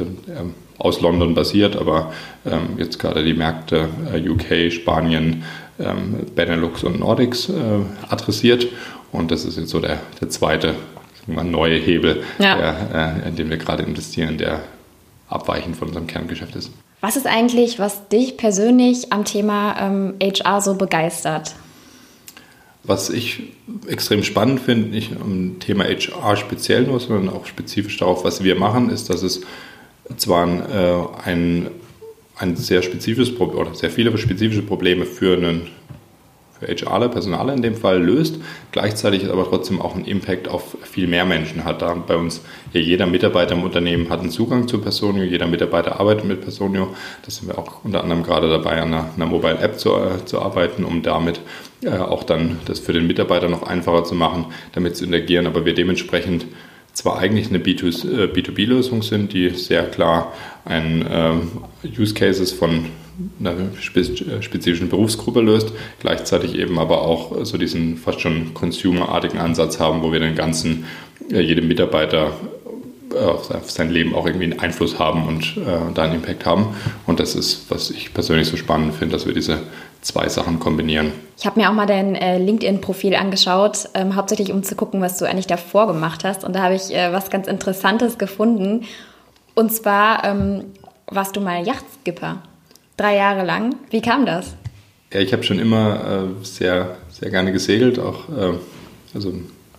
aus 0.82 1.00
London 1.00 1.34
basiert, 1.34 1.76
aber 1.76 2.12
ähm, 2.44 2.76
jetzt 2.76 2.98
gerade 2.98 3.22
die 3.22 3.34
Märkte 3.34 3.88
äh, 4.12 4.28
UK, 4.28 4.72
Spanien, 4.72 5.44
ähm, 5.78 6.26
Benelux 6.34 6.82
und 6.82 6.98
Nordics 6.98 7.48
äh, 7.48 7.52
adressiert. 8.08 8.66
Und 9.12 9.30
das 9.30 9.44
ist 9.44 9.58
jetzt 9.58 9.70
so 9.70 9.78
der, 9.78 10.00
der 10.20 10.28
zweite 10.28 10.74
neue 11.26 11.78
Hebel, 11.78 12.24
ja. 12.40 12.56
der, 12.56 13.22
äh, 13.24 13.28
in 13.28 13.36
den 13.36 13.48
wir 13.48 13.58
gerade 13.58 13.84
investieren, 13.84 14.38
der 14.38 14.62
abweichend 15.28 15.76
von 15.76 15.88
unserem 15.88 16.08
Kerngeschäft 16.08 16.56
ist. 16.56 16.72
Was 17.00 17.16
ist 17.16 17.26
eigentlich, 17.26 17.78
was 17.78 18.08
dich 18.08 18.36
persönlich 18.36 19.12
am 19.12 19.24
Thema 19.24 19.76
ähm, 19.78 20.14
HR 20.20 20.60
so 20.60 20.74
begeistert? 20.74 21.54
Was 22.82 23.08
ich 23.08 23.52
extrem 23.86 24.24
spannend 24.24 24.58
finde, 24.58 24.88
nicht 24.88 25.12
am 25.20 25.60
Thema 25.60 25.84
HR 25.84 26.36
speziell 26.36 26.82
nur, 26.82 26.98
sondern 26.98 27.28
auch 27.32 27.46
spezifisch 27.46 27.96
darauf, 27.98 28.24
was 28.24 28.42
wir 28.42 28.56
machen, 28.56 28.90
ist, 28.90 29.10
dass 29.10 29.22
es 29.22 29.42
zwar 30.16 30.46
ein, 30.46 30.60
äh, 30.60 31.04
ein, 31.24 31.70
ein 32.36 32.56
sehr 32.56 32.82
spezifisches 32.82 33.34
Problem 33.34 33.60
oder 33.60 33.74
sehr 33.74 33.90
viele 33.90 34.16
spezifische 34.18 34.62
Probleme 34.62 35.04
für 35.06 35.36
einen 35.36 35.68
für 36.62 36.74
HRler, 36.74 37.08
Personaler 37.08 37.54
in 37.54 37.62
dem 37.62 37.74
Fall 37.74 38.02
löst, 38.02 38.36
gleichzeitig 38.70 39.28
aber 39.28 39.44
trotzdem 39.44 39.80
auch 39.80 39.94
einen 39.94 40.04
Impact 40.04 40.48
auf 40.48 40.76
viel 40.82 41.06
mehr 41.06 41.24
Menschen 41.24 41.64
hat. 41.64 41.82
Da 41.82 41.94
bei 41.94 42.16
uns 42.16 42.42
ja 42.72 42.80
jeder 42.80 43.06
Mitarbeiter 43.06 43.54
im 43.54 43.64
Unternehmen 43.64 44.10
hat 44.10 44.20
einen 44.20 44.30
Zugang 44.30 44.68
zu 44.68 44.80
Personio, 44.80 45.24
jeder 45.24 45.46
Mitarbeiter 45.46 45.98
arbeitet 45.98 46.24
mit 46.24 46.40
Personio. 46.40 46.94
Da 47.24 47.30
sind 47.30 47.48
wir 47.48 47.58
auch 47.58 47.84
unter 47.84 48.02
anderem 48.02 48.22
gerade 48.22 48.48
dabei, 48.48 48.80
an 48.80 48.94
einer, 48.94 49.10
einer 49.16 49.26
Mobile 49.26 49.58
App 49.58 49.78
zu, 49.78 49.96
äh, 49.96 50.24
zu 50.24 50.40
arbeiten, 50.40 50.84
um 50.84 51.02
damit 51.02 51.40
äh, 51.82 51.90
auch 51.90 52.22
dann 52.22 52.58
das 52.66 52.78
für 52.78 52.92
den 52.92 53.06
Mitarbeiter 53.06 53.48
noch 53.48 53.64
einfacher 53.64 54.04
zu 54.04 54.14
machen, 54.14 54.46
damit 54.72 54.96
zu 54.96 55.04
interagieren, 55.04 55.46
aber 55.46 55.64
wir 55.64 55.74
dementsprechend 55.74 56.46
zwar 56.92 57.18
eigentlich 57.18 57.48
eine 57.48 57.58
B2B-Lösung 57.58 59.00
äh, 59.00 59.02
sind, 59.02 59.32
die 59.32 59.50
sehr 59.50 59.84
klar 59.84 60.32
ein 60.64 61.04
ähm, 61.10 61.50
Use 61.98 62.14
Cases 62.14 62.52
von 62.52 62.86
einer 63.40 63.54
spezifischen 63.76 64.88
Berufsgruppe 64.88 65.40
löst, 65.40 65.72
gleichzeitig 66.00 66.56
eben 66.56 66.78
aber 66.78 67.02
auch 67.02 67.44
so 67.44 67.58
diesen 67.58 67.96
fast 67.96 68.20
schon 68.20 68.54
consumerartigen 68.54 69.38
Ansatz 69.38 69.80
haben, 69.80 70.02
wo 70.02 70.12
wir 70.12 70.20
den 70.20 70.34
ganzen, 70.34 70.84
äh, 71.30 71.40
jedem 71.40 71.68
Mitarbeiter 71.68 72.32
äh, 73.14 73.18
auf 73.18 73.70
sein 73.70 73.90
Leben 73.90 74.14
auch 74.14 74.26
irgendwie 74.26 74.44
einen 74.44 74.60
Einfluss 74.60 74.98
haben 74.98 75.26
und 75.26 75.56
äh, 75.58 75.92
da 75.94 76.04
einen 76.04 76.16
Impact 76.16 76.46
haben. 76.46 76.74
Und 77.06 77.20
das 77.20 77.34
ist, 77.34 77.66
was 77.70 77.90
ich 77.90 78.14
persönlich 78.14 78.48
so 78.48 78.56
spannend 78.56 78.94
finde, 78.94 79.12
dass 79.14 79.26
wir 79.26 79.34
diese 79.34 79.60
zwei 80.02 80.28
Sachen 80.28 80.58
kombinieren. 80.58 81.12
Ich 81.38 81.46
habe 81.46 81.58
mir 81.58 81.70
auch 81.70 81.74
mal 81.74 81.86
dein 81.86 82.14
äh, 82.14 82.38
LinkedIn-Profil 82.38 83.14
angeschaut, 83.14 83.88
ähm, 83.94 84.14
hauptsächlich 84.14 84.52
um 84.52 84.62
zu 84.62 84.76
gucken, 84.76 85.00
was 85.00 85.16
du 85.18 85.24
eigentlich 85.24 85.46
davor 85.46 85.86
gemacht 85.86 86.24
hast. 86.24 86.44
Und 86.44 86.54
da 86.54 86.62
habe 86.62 86.74
ich 86.74 86.94
äh, 86.94 87.12
was 87.12 87.30
ganz 87.30 87.46
Interessantes 87.46 88.18
gefunden. 88.18 88.84
Und 89.54 89.72
zwar 89.72 90.24
ähm, 90.24 90.64
warst 91.06 91.36
du 91.36 91.40
mal 91.40 91.66
Yachtskipper 91.66 92.42
drei 92.96 93.16
Jahre 93.16 93.44
lang. 93.44 93.76
Wie 93.90 94.00
kam 94.00 94.26
das? 94.26 94.54
Ja, 95.12 95.20
ich 95.20 95.32
habe 95.32 95.42
schon 95.42 95.58
immer 95.58 96.28
äh, 96.40 96.44
sehr, 96.44 96.96
sehr 97.10 97.30
gerne 97.30 97.52
gesegelt, 97.52 97.98
auch 97.98 98.28
äh, 98.28 98.54
also 99.14 99.32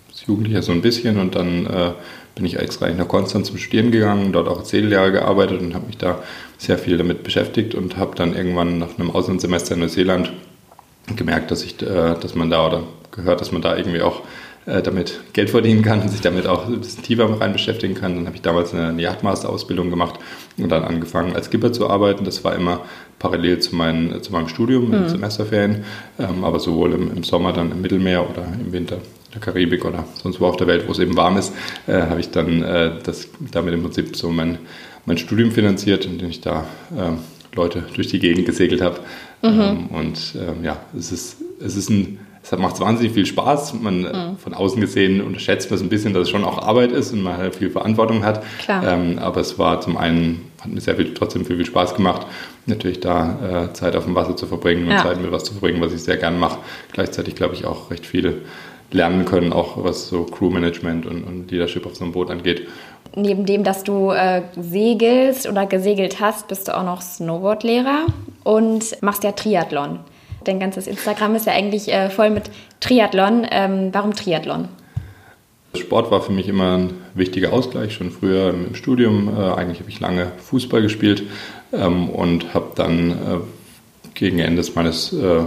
als 0.10 0.25
Jugendlicher 0.25 0.62
so 0.62 0.72
ein 0.72 0.82
bisschen 0.82 1.20
und 1.20 1.36
dann 1.36 1.65
äh, 1.65 1.92
bin 2.36 2.46
ich 2.46 2.58
extra 2.58 2.89
nach 2.89 3.08
Konstanz 3.08 3.48
zum 3.48 3.58
Studieren 3.58 3.92
gegangen, 3.92 4.32
dort 4.32 4.48
auch 4.48 4.65
Seeljahre 4.65 5.12
gearbeitet 5.12 5.62
und 5.62 5.74
habe 5.74 5.88
mich 5.88 5.98
da 5.98 6.24
sehr 6.63 6.77
viel 6.77 6.98
damit 6.98 7.24
beschäftigt 7.24 7.75
und 7.75 7.98
habe 7.98 8.15
dann 8.15 8.36
irgendwann 8.36 8.79
nach 8.79 8.98
einem 8.98 9.12
Auslandssemester 9.12 9.74
in 9.75 9.82
Neuseeland 9.82 10.32
gemerkt, 11.15 11.51
dass 11.51 11.63
ich, 11.63 11.82
äh, 11.82 12.15
dass 12.20 12.36
man 12.36 12.50
da 12.50 12.67
oder 12.67 12.84
gehört, 13.12 13.41
dass 13.41 13.51
man 13.51 13.62
da 13.62 13.75
irgendwie 13.75 14.01
auch 14.01 14.22
äh, 14.65 14.82
damit 14.82 15.20
Geld 15.34 15.50
verdienen 15.50 15.82
kann 15.82 16.01
und 16.01 16.10
sich 16.10 16.22
damit 16.22 16.48
auch 16.48 16.67
ein 16.67 16.79
bisschen 16.79 17.03
tiefer 17.03 17.29
rein 17.41 17.51
beschäftigen 17.51 17.96
kann. 17.96 18.15
Dann 18.15 18.27
habe 18.27 18.38
ich 18.38 18.41
damals 18.41 18.74
eine, 18.74 19.01
Yachtmaster-Ausbildung 19.01 19.89
gemacht 19.89 20.20
und 20.58 20.70
dann 20.70 20.84
angefangen 20.84 21.36
als 21.36 21.48
Skipper 21.48 21.74
zu 21.74 21.89
arbeiten. 21.89 22.24
Das 22.24 22.46
war 22.46 22.55
immer 22.55 22.79
parallel 23.20 23.60
zu, 23.60 23.75
mein, 23.75 24.22
zu 24.22 24.32
meinem 24.32 24.48
Studium 24.48 24.88
mhm. 24.88 24.93
in 24.93 25.10
Semesterferien, 25.10 25.84
ähm, 26.17 26.46
aber 26.46 26.62
sowohl 26.62 26.93
im, 26.93 27.12
im, 27.13 27.24
Sommer 27.24 27.51
dann 27.51 27.74
im 27.74 27.82
Mittelmeer 27.82 28.29
oder 28.29 28.48
im 28.58 28.72
Winter 28.72 28.96
in 28.96 29.32
der 29.34 29.41
Karibik 29.41 29.84
oder 29.84 30.05
sonst 30.22 30.39
wo 30.39 30.46
auf 30.46 30.55
der 30.55 30.67
Welt, 30.67 30.88
wo 30.88 30.93
es 30.93 31.00
eben 31.00 31.17
warm 31.17 31.36
ist, 31.36 31.53
äh, 31.88 32.01
habe 32.03 32.22
ich 32.22 32.32
dann 32.32 32.63
äh, 32.63 32.91
das, 33.03 33.27
damit 33.51 33.74
im 33.74 33.82
Prinzip 33.82 34.15
so 34.15 34.29
mein, 34.29 34.60
mein 35.06 35.18
Studium 35.18 35.52
finanziert, 35.52 36.06
indem 36.06 36.30
ich 36.30 36.42
da 36.42 36.66
äh, 36.96 37.56
Leute 37.56 37.84
durch 37.96 38.08
die 38.08 38.20
Gegend 38.20 38.46
gesegelt 38.46 38.82
habe. 38.82 39.00
Mhm. 39.42 39.62
Ähm, 39.62 39.88
und 39.88 40.36
ähm, 40.36 40.64
ja, 40.64 40.78
es 40.98 41.12
ist, 41.12 41.38
es 41.60 41.76
ist 41.76 41.90
ein 41.90 42.20
es 42.44 42.52
macht 42.58 42.80
wahnsinnig 42.82 43.14
viel 43.14 43.26
Spaß. 43.26 43.74
Man 43.76 44.02
mhm. 44.02 44.38
von 44.38 44.54
außen 44.54 44.80
gesehen 44.82 45.22
unterschätzt 45.22 45.70
man 45.70 45.78
es 45.78 45.82
ein 45.84 45.90
bisschen, 45.90 46.14
dass 46.14 46.24
es 46.24 46.30
schon 46.30 46.44
auch 46.44 46.62
Arbeit 46.62 46.92
ist 46.92 47.14
und 47.14 47.22
man 47.22 47.38
halt 47.38 47.56
viel 47.56 47.70
Verantwortung 47.70 48.26
hat. 48.26 48.44
Ähm, 48.68 49.18
aber 49.18 49.40
es 49.40 49.58
war 49.58 49.80
zum 49.80 49.98
einen, 49.98 50.52
hat 50.62 50.70
mir 50.70 50.82
sehr 50.82 50.98
viel, 50.98 51.14
trotzdem 51.14 51.46
viel, 51.46 51.56
viel 51.56 51.66
Spaß 51.66 51.96
gemacht, 51.96 52.28
natürlich 52.66 53.00
da 53.00 53.70
äh, 53.70 53.74
Zeit 53.74 53.96
auf 53.96 54.04
dem 54.04 54.16
Wasser 54.16 54.36
zu 54.36 54.46
verbringen 54.46 54.84
und 54.86 54.92
ja. 54.92 55.04
Zeit 55.04 55.22
mit 55.22 55.32
was 55.32 55.46
zu 55.46 55.54
verbringen, 55.54 55.82
was 55.82 55.94
ich 55.94 56.04
sehr 56.04 56.18
gern 56.18 56.38
mache. 56.38 56.60
Gleichzeitig 56.92 57.36
glaube 57.36 57.56
ich 57.56 57.66
auch 57.66 57.90
recht 57.92 58.06
viele 58.06 58.42
lernen 58.94 59.26
können, 59.26 59.54
auch 59.54 59.84
was 59.84 60.08
so 60.08 60.24
Crewmanagement 60.24 61.06
und, 61.06 61.24
und 61.24 61.52
Leadership 61.52 61.86
auf 61.86 61.96
so 61.96 62.04
einem 62.04 62.14
Boot 62.14 62.30
angeht. 62.30 62.68
Neben 63.16 63.46
dem, 63.46 63.64
dass 63.64 63.84
du 63.84 64.12
äh, 64.12 64.42
segelst 64.60 65.48
oder 65.48 65.66
gesegelt 65.66 66.20
hast, 66.20 66.48
bist 66.48 66.68
du 66.68 66.78
auch 66.78 66.84
noch 66.84 67.02
Snowboardlehrer 67.02 68.08
und 68.44 69.02
machst 69.02 69.24
ja 69.24 69.32
Triathlon. 69.32 70.00
Dein 70.46 70.60
ganzes 70.60 70.88
Instagram 70.88 71.36
ist 71.36 71.46
ja 71.46 71.54
eigentlich 71.54 71.92
äh, 71.92 72.10
voll 72.10 72.30
mit 72.30 72.50
Triathlon. 72.80 73.48
Ähm, 73.50 73.90
warum 73.92 74.14
Triathlon? 74.14 74.68
Sport 75.76 76.12
war 76.12 76.22
für 76.22 76.32
mich 76.32 76.48
immer 76.48 76.78
ein 76.78 76.94
wichtiger 77.14 77.54
Ausgleich, 77.54 77.94
schon 77.94 78.12
früher 78.12 78.50
im 78.50 78.76
Studium. 78.76 79.30
Äh, 79.30 79.54
eigentlich 79.54 79.80
habe 79.80 79.90
ich 79.90 80.00
lange 80.00 80.32
Fußball 80.38 80.82
gespielt 80.82 81.24
ähm, 81.72 82.10
und 82.10 82.54
habe 82.54 82.72
dann 82.76 83.12
äh, 83.12 83.14
gegen 84.14 84.40
Ende 84.40 84.64
meines 84.76 85.12
äh, 85.14 85.42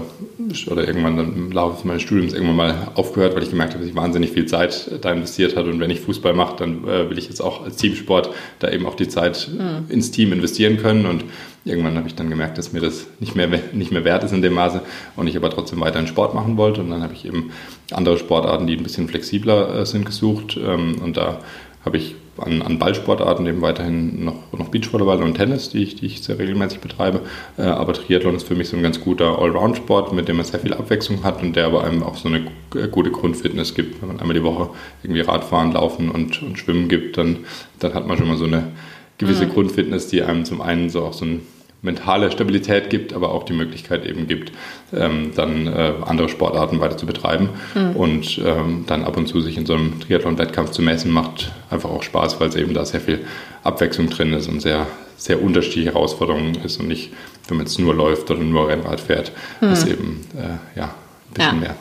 oder 0.70 0.86
irgendwann 0.86 1.18
im 1.18 1.52
Laufe 1.52 1.86
meines 1.86 2.02
Studiums 2.02 2.32
irgendwann 2.32 2.56
mal 2.56 2.92
aufgehört, 2.94 3.34
weil 3.34 3.42
ich 3.42 3.50
gemerkt 3.50 3.74
habe, 3.74 3.82
dass 3.82 3.90
ich 3.90 3.96
wahnsinnig 3.96 4.32
viel 4.32 4.46
Zeit 4.46 4.90
da 5.02 5.12
investiert 5.12 5.56
habe 5.56 5.70
und 5.70 5.80
wenn 5.80 5.90
ich 5.90 6.00
Fußball 6.00 6.34
mache, 6.34 6.56
dann 6.56 6.84
äh, 6.84 7.08
will 7.08 7.18
ich 7.18 7.28
jetzt 7.28 7.40
auch 7.40 7.64
als 7.64 7.76
Teamsport 7.76 8.30
da 8.58 8.70
eben 8.70 8.86
auch 8.86 8.94
die 8.94 9.08
Zeit 9.08 9.48
mhm. 9.52 9.90
ins 9.90 10.10
Team 10.10 10.32
investieren 10.32 10.78
können. 10.78 11.06
Und 11.06 11.24
irgendwann 11.64 11.96
habe 11.96 12.08
ich 12.08 12.14
dann 12.14 12.30
gemerkt, 12.30 12.58
dass 12.58 12.72
mir 12.72 12.80
das 12.80 13.06
nicht 13.20 13.36
mehr, 13.36 13.48
nicht 13.72 13.92
mehr 13.92 14.04
wert 14.04 14.24
ist 14.24 14.32
in 14.32 14.42
dem 14.42 14.54
Maße 14.54 14.80
und 15.16 15.26
ich 15.26 15.36
aber 15.36 15.50
trotzdem 15.50 15.80
weiterhin 15.80 16.08
Sport 16.08 16.34
machen 16.34 16.56
wollte. 16.56 16.80
Und 16.80 16.90
dann 16.90 17.02
habe 17.02 17.12
ich 17.12 17.24
eben 17.24 17.50
andere 17.92 18.18
Sportarten, 18.18 18.66
die 18.66 18.76
ein 18.76 18.82
bisschen 18.82 19.08
flexibler 19.08 19.80
äh, 19.80 19.86
sind, 19.86 20.06
gesucht. 20.06 20.56
Ähm, 20.56 20.96
und 21.02 21.16
da 21.16 21.40
habe 21.84 21.96
ich 21.96 22.16
an, 22.38 22.62
an 22.62 22.78
Ballsportarten 22.78 23.46
eben 23.46 23.62
weiterhin 23.62 24.24
noch, 24.24 24.52
noch 24.52 24.68
Beachvolleyball 24.68 25.22
und 25.22 25.34
Tennis, 25.34 25.70
die 25.70 25.82
ich, 25.82 25.96
die 25.96 26.06
ich 26.06 26.22
sehr 26.22 26.38
regelmäßig 26.38 26.80
betreibe. 26.80 27.20
Äh, 27.56 27.62
aber 27.62 27.92
Triathlon 27.92 28.34
ist 28.34 28.46
für 28.46 28.54
mich 28.54 28.68
so 28.68 28.76
ein 28.76 28.82
ganz 28.82 29.00
guter 29.00 29.38
Allround-Sport, 29.38 30.12
mit 30.12 30.28
dem 30.28 30.36
man 30.36 30.44
sehr 30.44 30.60
viel 30.60 30.74
Abwechslung 30.74 31.24
hat 31.24 31.42
und 31.42 31.56
der 31.56 31.66
aber 31.66 31.84
einem 31.84 32.02
auch 32.02 32.16
so 32.16 32.28
eine 32.28 32.46
gute 32.90 33.10
Grundfitness 33.10 33.74
gibt. 33.74 34.00
Wenn 34.00 34.08
man 34.08 34.20
einmal 34.20 34.34
die 34.34 34.42
Woche 34.42 34.70
irgendwie 35.02 35.22
Radfahren, 35.22 35.72
Laufen 35.72 36.10
und, 36.10 36.42
und 36.42 36.58
Schwimmen 36.58 36.88
gibt, 36.88 37.16
dann, 37.16 37.38
dann 37.78 37.94
hat 37.94 38.06
man 38.06 38.16
schon 38.18 38.28
mal 38.28 38.36
so 38.36 38.46
eine 38.46 38.72
gewisse 39.18 39.46
mhm. 39.46 39.50
Grundfitness, 39.50 40.08
die 40.08 40.22
einem 40.22 40.44
zum 40.44 40.60
einen 40.60 40.90
so 40.90 41.04
auch 41.04 41.12
so 41.12 41.24
ein 41.24 41.40
mentale 41.86 42.30
Stabilität 42.30 42.90
gibt, 42.90 43.14
aber 43.14 43.30
auch 43.32 43.44
die 43.44 43.54
Möglichkeit 43.54 44.04
eben 44.04 44.26
gibt, 44.26 44.52
ähm, 44.92 45.32
dann 45.34 45.66
äh, 45.66 45.92
andere 46.04 46.28
Sportarten 46.28 46.80
weiter 46.80 46.98
zu 46.98 47.06
betreiben. 47.06 47.48
Mhm. 47.74 47.96
Und 47.96 48.40
ähm, 48.44 48.84
dann 48.86 49.04
ab 49.04 49.16
und 49.16 49.26
zu 49.26 49.40
sich 49.40 49.56
in 49.56 49.64
so 49.64 49.72
einem 49.72 49.98
Triathlon-Wettkampf 50.00 50.72
zu 50.72 50.82
messen, 50.82 51.10
macht 51.10 51.52
einfach 51.70 51.88
auch 51.88 52.02
Spaß, 52.02 52.38
weil 52.38 52.50
es 52.50 52.56
eben 52.56 52.74
da 52.74 52.84
sehr 52.84 53.00
viel 53.00 53.24
Abwechslung 53.62 54.10
drin 54.10 54.34
ist 54.34 54.48
und 54.48 54.60
sehr, 54.60 54.86
sehr 55.16 55.42
unterschiedliche 55.42 55.94
Herausforderungen 55.94 56.56
ist 56.56 56.78
und 56.78 56.88
nicht, 56.88 57.12
wenn 57.48 57.56
man 57.56 57.66
jetzt 57.66 57.78
nur 57.78 57.94
läuft 57.94 58.30
oder 58.30 58.40
nur 58.40 58.68
Rennrad 58.68 59.00
fährt, 59.00 59.32
mhm. 59.62 59.70
dass 59.70 59.86
eben 59.86 60.26
äh, 60.36 60.78
ja, 60.78 60.84
ein 60.84 61.34
bisschen 61.34 61.54
ja. 61.54 61.60
mehr 61.60 61.76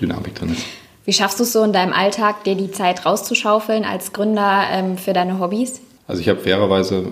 Dynamik 0.00 0.36
drin 0.36 0.52
ist. 0.52 0.64
Wie 1.04 1.12
schaffst 1.12 1.40
du 1.40 1.42
es 1.42 1.52
so 1.52 1.64
in 1.64 1.72
deinem 1.72 1.92
Alltag, 1.92 2.44
dir 2.44 2.54
die 2.54 2.70
Zeit 2.70 3.04
rauszuschaufeln 3.04 3.84
als 3.84 4.12
Gründer 4.12 4.64
ähm, 4.70 4.96
für 4.96 5.12
deine 5.12 5.40
Hobbys? 5.40 5.80
Also 6.10 6.22
ich 6.22 6.28
habe 6.28 6.40
fairerweise, 6.40 7.04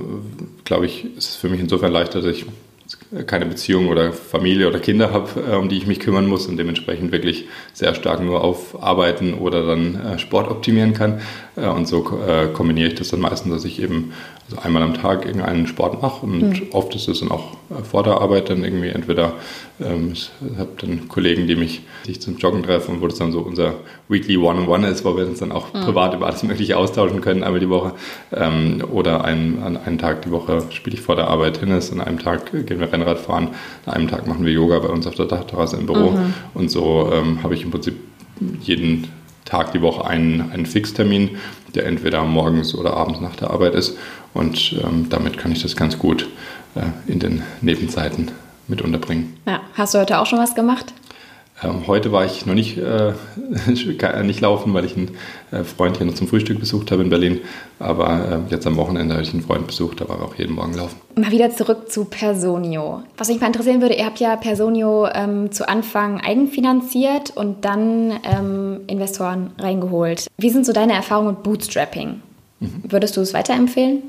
glaube 0.64 0.87
ich, 0.87 1.05
ist 1.17 1.31
es 1.31 1.37
für 1.37 1.49
mich 1.49 1.61
insofern 1.61 1.93
leichter, 1.93 2.21
dass 2.21 2.35
ich 2.35 2.47
keine 3.26 3.47
Beziehung 3.47 3.87
oder 3.87 4.12
Familie 4.12 4.67
oder 4.67 4.81
Kinder 4.81 5.12
habe, 5.12 5.28
äh, 5.40 5.55
um 5.55 5.69
die 5.69 5.76
ich 5.76 5.87
mich 5.87 6.00
kümmern 6.00 6.26
muss 6.26 6.49
und 6.49 6.57
dementsprechend 6.57 7.12
wirklich 7.12 7.45
sehr 7.73 7.95
stark 7.95 8.21
nur 8.21 8.43
auf 8.43 8.83
Arbeiten 8.83 9.35
oder 9.35 9.64
dann 9.64 9.95
äh, 9.95 10.19
Sport 10.19 10.50
optimieren 10.50 10.95
kann. 10.95 11.21
Äh, 11.55 11.69
und 11.69 11.87
so 11.87 12.02
kombiniere 12.55 12.88
ich 12.88 12.97
das 12.97 13.11
dann 13.11 13.21
meistens, 13.21 13.55
dass 13.55 13.64
ich 13.64 13.81
eben 13.81 14.14
also 14.50 14.62
einmal 14.62 14.83
am 14.83 14.95
Tag 14.95 15.26
irgendeinen 15.26 15.67
Sport 15.67 16.00
mache 16.00 16.25
und 16.25 16.40
mhm. 16.40 16.67
oft 16.73 16.95
ist 16.95 17.09
es 17.09 17.21
dann 17.21 17.31
auch 17.31 17.59
vor 17.85 18.02
der 18.02 18.21
Arbeit 18.21 18.49
dann 18.49 18.64
irgendwie 18.64 18.88
entweder, 18.88 19.35
ähm, 19.81 20.12
ich 20.12 20.31
habe 20.57 20.71
dann 20.78 21.07
Kollegen, 21.09 21.47
die 21.47 21.55
mich 21.55 21.83
sich 22.07 22.21
zum 22.21 22.38
Joggen 22.38 22.62
treffen 22.62 22.95
und 22.95 23.02
wo 23.02 23.07
das 23.09 23.19
dann 23.19 23.31
so 23.31 23.40
unser 23.40 23.75
Weekly 24.09 24.38
One-on-One 24.38 24.88
ist, 24.88 25.05
wo 25.05 25.17
wir 25.17 25.26
uns 25.26 25.40
dann 25.40 25.52
auch 25.52 25.75
mhm. 25.75 25.81
privat 25.81 26.14
über 26.14 26.26
alles 26.26 26.43
Mögliche 26.43 26.78
austauschen 26.78 27.21
können, 27.21 27.43
einmal 27.43 27.61
die 27.61 27.69
Woche. 27.69 27.93
Ähm, 28.33 28.83
oder 28.90 29.25
ein, 29.25 29.62
an 29.62 29.76
einem 29.76 29.99
Tag 29.99 30.23
die 30.23 30.31
Woche 30.31 30.62
spiele 30.71 30.97
ich 30.97 31.02
vor 31.02 31.17
der 31.17 31.28
Arbeit 31.28 31.61
Tennis, 31.61 31.93
an 31.93 32.00
einem 32.00 32.19
Tag 32.19 32.50
gehen 32.67 32.81
wir 32.81 32.90
Rennrad 32.90 33.19
fahren, 33.19 33.49
an 33.85 33.95
einem 33.95 34.09
Tag 34.09 34.26
machen 34.26 34.47
wir 34.47 34.52
Yoga 34.52 34.78
bei 34.78 34.88
uns 34.88 35.07
auf 35.07 35.14
der 35.14 35.26
Dachterrasse 35.26 35.76
im 35.76 35.87
Büro 35.87 36.12
mhm. 36.12 36.33
und 36.55 36.71
so 36.71 37.11
ähm, 37.12 37.43
habe 37.43 37.55
ich 37.55 37.64
im 37.64 37.71
Prinzip 37.71 37.97
jeden 38.61 39.09
Tag 39.49 39.73
die 39.73 39.81
Woche 39.81 40.07
einen, 40.07 40.52
einen 40.52 40.67
Fixtermin, 40.67 41.38
der 41.75 41.87
entweder 41.87 42.23
morgens 42.25 42.75
oder 42.75 42.95
abends 42.95 43.21
nach 43.21 43.37
der 43.37 43.50
Arbeit 43.50 43.75
ist. 43.75 43.97
Und 44.35 44.76
ähm, 44.85 45.07
damit 45.09 45.38
kann 45.38 45.52
ich 45.52 45.62
das 45.62 45.75
ganz 45.75 45.99
gut 45.99 46.28
äh, 46.75 47.11
in 47.11 47.19
den 47.19 47.43
Nebenzeiten 47.61 48.31
mit 48.67 48.83
unterbringen. 48.83 49.37
Ja. 49.47 49.61
Hast 49.75 49.95
du 49.95 49.99
heute 49.99 50.19
auch 50.19 50.26
schon 50.26 50.38
was 50.38 50.55
gemacht? 50.55 50.93
Ähm, 51.62 51.87
heute 51.87 52.12
war 52.12 52.25
ich 52.25 52.47
noch 52.47 52.55
nicht, 52.55 52.79
äh, 52.79 53.12
nicht 54.23 54.41
laufen, 54.41 54.73
weil 54.75 54.85
ich 54.85 54.97
einen 54.97 55.17
äh, 55.50 55.65
Freund 55.65 55.97
hier 55.97 56.07
noch 56.07 56.15
zum 56.15 56.29
Frühstück 56.29 56.61
besucht 56.61 56.93
habe 56.93 57.03
in 57.03 57.11
Berlin. 57.11 57.41
Aber 57.79 58.45
äh, 58.49 58.53
jetzt 58.53 58.67
am 58.67 58.77
Wochenende 58.77 59.15
habe 59.15 59.25
ich 59.25 59.33
einen 59.33 59.43
Freund 59.43 59.67
besucht, 59.67 60.00
da 60.00 60.09
war 60.09 60.23
auch 60.23 60.37
jeden 60.37 60.55
Morgen 60.55 60.75
laufen. 60.75 60.97
Mal 61.17 61.33
wieder 61.33 61.50
zurück 61.50 61.91
zu 61.91 62.05
Personio. 62.05 63.03
Was 63.17 63.29
mich 63.29 63.41
mal 63.41 63.49
interessieren 63.49 63.81
würde, 63.81 63.95
ihr 63.95 64.07
habt 64.07 64.21
ja 64.21 64.37
Personio 64.37 65.09
ähm, 65.12 65.50
zu 65.50 65.69
Anfang 65.69 66.21
eigenfinanziert 66.21 67.37
und 67.37 67.65
dann 67.65 68.12
ähm, 68.23 68.81
Investoren 68.87 69.50
reingeholt. 69.59 70.29
Wie 70.38 70.50
sind 70.50 70.65
so 70.65 70.73
deine 70.73 70.93
Erfahrungen 70.93 71.31
mit 71.31 71.43
Bootstrapping? 71.43 72.23
Mhm. 72.61 72.83
Würdest 72.88 73.17
du 73.17 73.21
es 73.21 73.35
weiterempfehlen? 73.35 74.03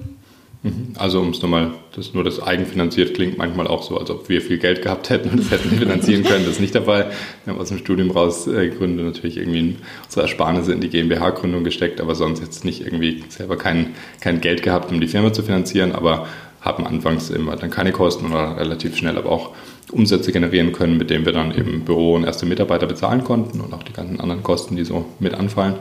Mhm. 0.61 0.93
Also 0.97 1.21
um 1.21 1.29
es 1.29 1.41
nochmal, 1.41 1.71
das 1.95 2.13
nur 2.13 2.23
das 2.23 2.41
eigenfinanziert 2.41 3.13
klingt 3.13 3.37
manchmal 3.37 3.67
auch 3.67 3.81
so, 3.81 3.97
als 3.97 4.09
ob 4.09 4.27
wir 4.27 4.41
viel 4.41 4.57
Geld 4.57 4.81
gehabt 4.81 5.09
hätten 5.09 5.29
und 5.29 5.39
es 5.39 5.51
hätten 5.51 5.69
finanzieren 5.77 6.23
können. 6.23 6.43
Das 6.43 6.55
ist 6.55 6.59
nicht 6.59 6.75
Fall. 6.75 7.11
Wir 7.45 7.53
haben 7.53 7.61
aus 7.61 7.69
dem 7.69 7.77
Studium 7.77 8.11
raus 8.11 8.45
äh, 8.47 8.69
gegründet, 8.69 9.05
natürlich 9.05 9.37
irgendwie 9.37 9.77
unsere 10.03 10.23
Ersparnisse 10.23 10.73
in 10.73 10.81
die 10.81 10.89
GmbH-Gründung 10.89 11.63
gesteckt, 11.63 12.01
aber 12.01 12.13
sonst 12.15 12.41
jetzt 12.41 12.65
nicht 12.65 12.81
irgendwie 12.81 13.23
selber 13.29 13.57
kein, 13.57 13.95
kein 14.19 14.41
Geld 14.41 14.61
gehabt, 14.61 14.91
um 14.91 14.99
die 14.99 15.07
Firma 15.07 15.31
zu 15.31 15.43
finanzieren, 15.43 15.93
aber 15.93 16.27
haben 16.61 16.85
anfangs 16.85 17.29
immer 17.29 17.55
dann 17.55 17.69
keine 17.69 17.93
Kosten 17.93 18.25
oder 18.25 18.57
relativ 18.57 18.97
schnell 18.97 19.17
aber 19.17 19.31
auch 19.31 19.51
Umsätze 19.91 20.33
generieren 20.33 20.73
können, 20.73 20.97
mit 20.97 21.09
denen 21.09 21.25
wir 21.25 21.31
dann 21.31 21.57
eben 21.57 21.85
Büro 21.85 22.15
und 22.15 22.25
erste 22.25 22.45
Mitarbeiter 22.45 22.85
bezahlen 22.85 23.23
konnten 23.23 23.61
und 23.61 23.73
auch 23.73 23.83
die 23.83 23.93
ganzen 23.93 24.19
anderen 24.19 24.43
Kosten, 24.43 24.75
die 24.75 24.83
so 24.83 25.05
mit 25.19 25.33
anfallen. 25.33 25.75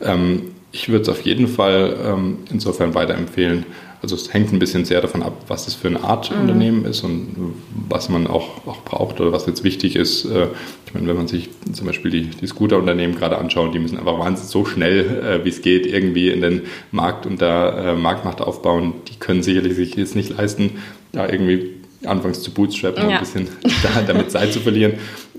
Ähm, 0.00 0.52
ich 0.72 0.88
würde 0.88 1.02
es 1.02 1.08
auf 1.08 1.22
jeden 1.22 1.48
Fall 1.48 1.96
ähm, 2.04 2.38
insofern 2.50 2.94
weiterempfehlen, 2.94 3.66
also 4.02 4.16
es 4.16 4.32
hängt 4.32 4.52
ein 4.52 4.58
bisschen 4.58 4.84
sehr 4.84 5.00
davon 5.00 5.22
ab, 5.22 5.44
was 5.48 5.66
das 5.66 5.74
für 5.74 5.88
eine 5.88 6.02
Art 6.02 6.30
mhm. 6.30 6.40
Unternehmen 6.40 6.84
ist 6.84 7.02
und 7.04 7.54
was 7.88 8.08
man 8.08 8.26
auch, 8.26 8.66
auch 8.66 8.82
braucht 8.84 9.20
oder 9.20 9.32
was 9.32 9.46
jetzt 9.46 9.62
wichtig 9.62 9.96
ist. 9.96 10.24
Äh, 10.24 10.48
ich 10.86 10.94
meine, 10.94 11.06
wenn 11.06 11.16
man 11.16 11.28
sich 11.28 11.50
zum 11.72 11.86
Beispiel 11.86 12.10
die, 12.10 12.22
die 12.30 12.46
Scooter-Unternehmen 12.46 13.14
gerade 13.14 13.36
anschaut, 13.38 13.74
die 13.74 13.78
müssen 13.78 13.98
einfach 13.98 14.18
wahnsinnig 14.18 14.50
so 14.50 14.64
schnell, 14.64 15.40
äh, 15.40 15.44
wie 15.44 15.50
es 15.50 15.60
geht, 15.60 15.86
irgendwie 15.86 16.30
in 16.30 16.40
den 16.40 16.62
Markt 16.92 17.26
und 17.26 17.42
da 17.42 17.92
äh, 17.92 17.94
Marktmacht 17.94 18.40
aufbauen. 18.40 18.94
Die 19.08 19.18
können 19.18 19.42
sicherlich 19.42 19.76
sich 19.76 19.94
jetzt 19.94 20.16
nicht 20.16 20.30
leisten, 20.30 20.78
da 21.12 21.28
irgendwie 21.28 21.74
anfangs 22.06 22.40
zu 22.40 22.52
bootstrappen 22.52 23.10
ja. 23.10 23.16
ein 23.16 23.20
bisschen 23.20 23.48
damit 24.06 24.30
Zeit 24.30 24.52
zu 24.54 24.60
verlieren. 24.60 24.94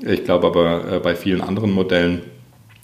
Ich 0.06 0.24
glaube 0.26 0.48
aber 0.48 1.00
bei 1.00 1.16
vielen 1.16 1.42
anderen 1.42 1.72
Modellen 1.72 2.22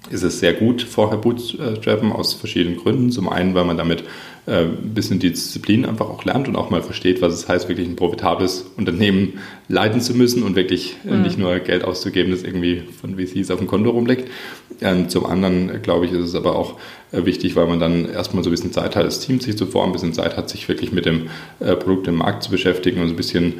ist 0.09 0.23
es 0.23 0.39
sehr 0.39 0.53
gut, 0.53 0.81
vorher 0.81 1.17
bootstrappen 1.17 2.11
aus 2.11 2.33
verschiedenen 2.33 2.77
Gründen. 2.77 3.11
Zum 3.11 3.29
einen, 3.29 3.53
weil 3.53 3.65
man 3.65 3.77
damit 3.77 4.03
äh, 4.47 4.63
ein 4.63 4.93
bisschen 4.93 5.19
die 5.19 5.29
Disziplin 5.29 5.85
einfach 5.85 6.09
auch 6.09 6.23
lernt 6.23 6.47
und 6.47 6.55
auch 6.55 6.69
mal 6.69 6.81
versteht, 6.81 7.21
was 7.21 7.33
es 7.33 7.49
heißt, 7.49 7.67
wirklich 7.67 7.85
ein 7.85 7.97
profitables 7.97 8.65
Unternehmen 8.77 9.39
leiten 9.67 9.99
zu 9.99 10.13
müssen 10.13 10.41
und 10.41 10.55
wirklich 10.55 10.95
äh, 11.05 11.11
mhm. 11.11 11.23
nicht 11.23 11.37
nur 11.37 11.59
Geld 11.59 11.83
auszugeben, 11.83 12.31
das 12.31 12.43
irgendwie 12.43 12.83
von 13.01 13.17
VCs 13.17 13.51
auf 13.51 13.59
dem 13.59 13.67
Konto 13.67 13.89
rumliegt. 13.89 14.31
Ähm, 14.79 15.09
zum 15.09 15.25
anderen, 15.25 15.81
glaube 15.81 16.05
ich, 16.05 16.13
ist 16.13 16.29
es 16.29 16.35
aber 16.35 16.55
auch 16.55 16.79
äh, 17.11 17.25
wichtig, 17.25 17.57
weil 17.57 17.67
man 17.67 17.81
dann 17.81 18.09
erstmal 18.09 18.41
so 18.41 18.49
ein 18.49 18.51
bisschen 18.51 18.71
Zeit 18.71 18.95
hat, 18.95 19.05
das 19.05 19.19
Team 19.19 19.41
sich 19.41 19.57
zu 19.57 19.65
formen, 19.65 19.89
ein 19.89 19.93
bisschen 19.93 20.13
Zeit 20.13 20.37
hat, 20.37 20.49
sich 20.49 20.69
wirklich 20.69 20.93
mit 20.93 21.05
dem 21.05 21.27
Produkt 21.59 22.07
im 22.07 22.15
Markt 22.15 22.43
zu 22.43 22.51
beschäftigen 22.51 23.01
und 23.01 23.07
so 23.07 23.13
ein 23.13 23.17
bisschen 23.17 23.55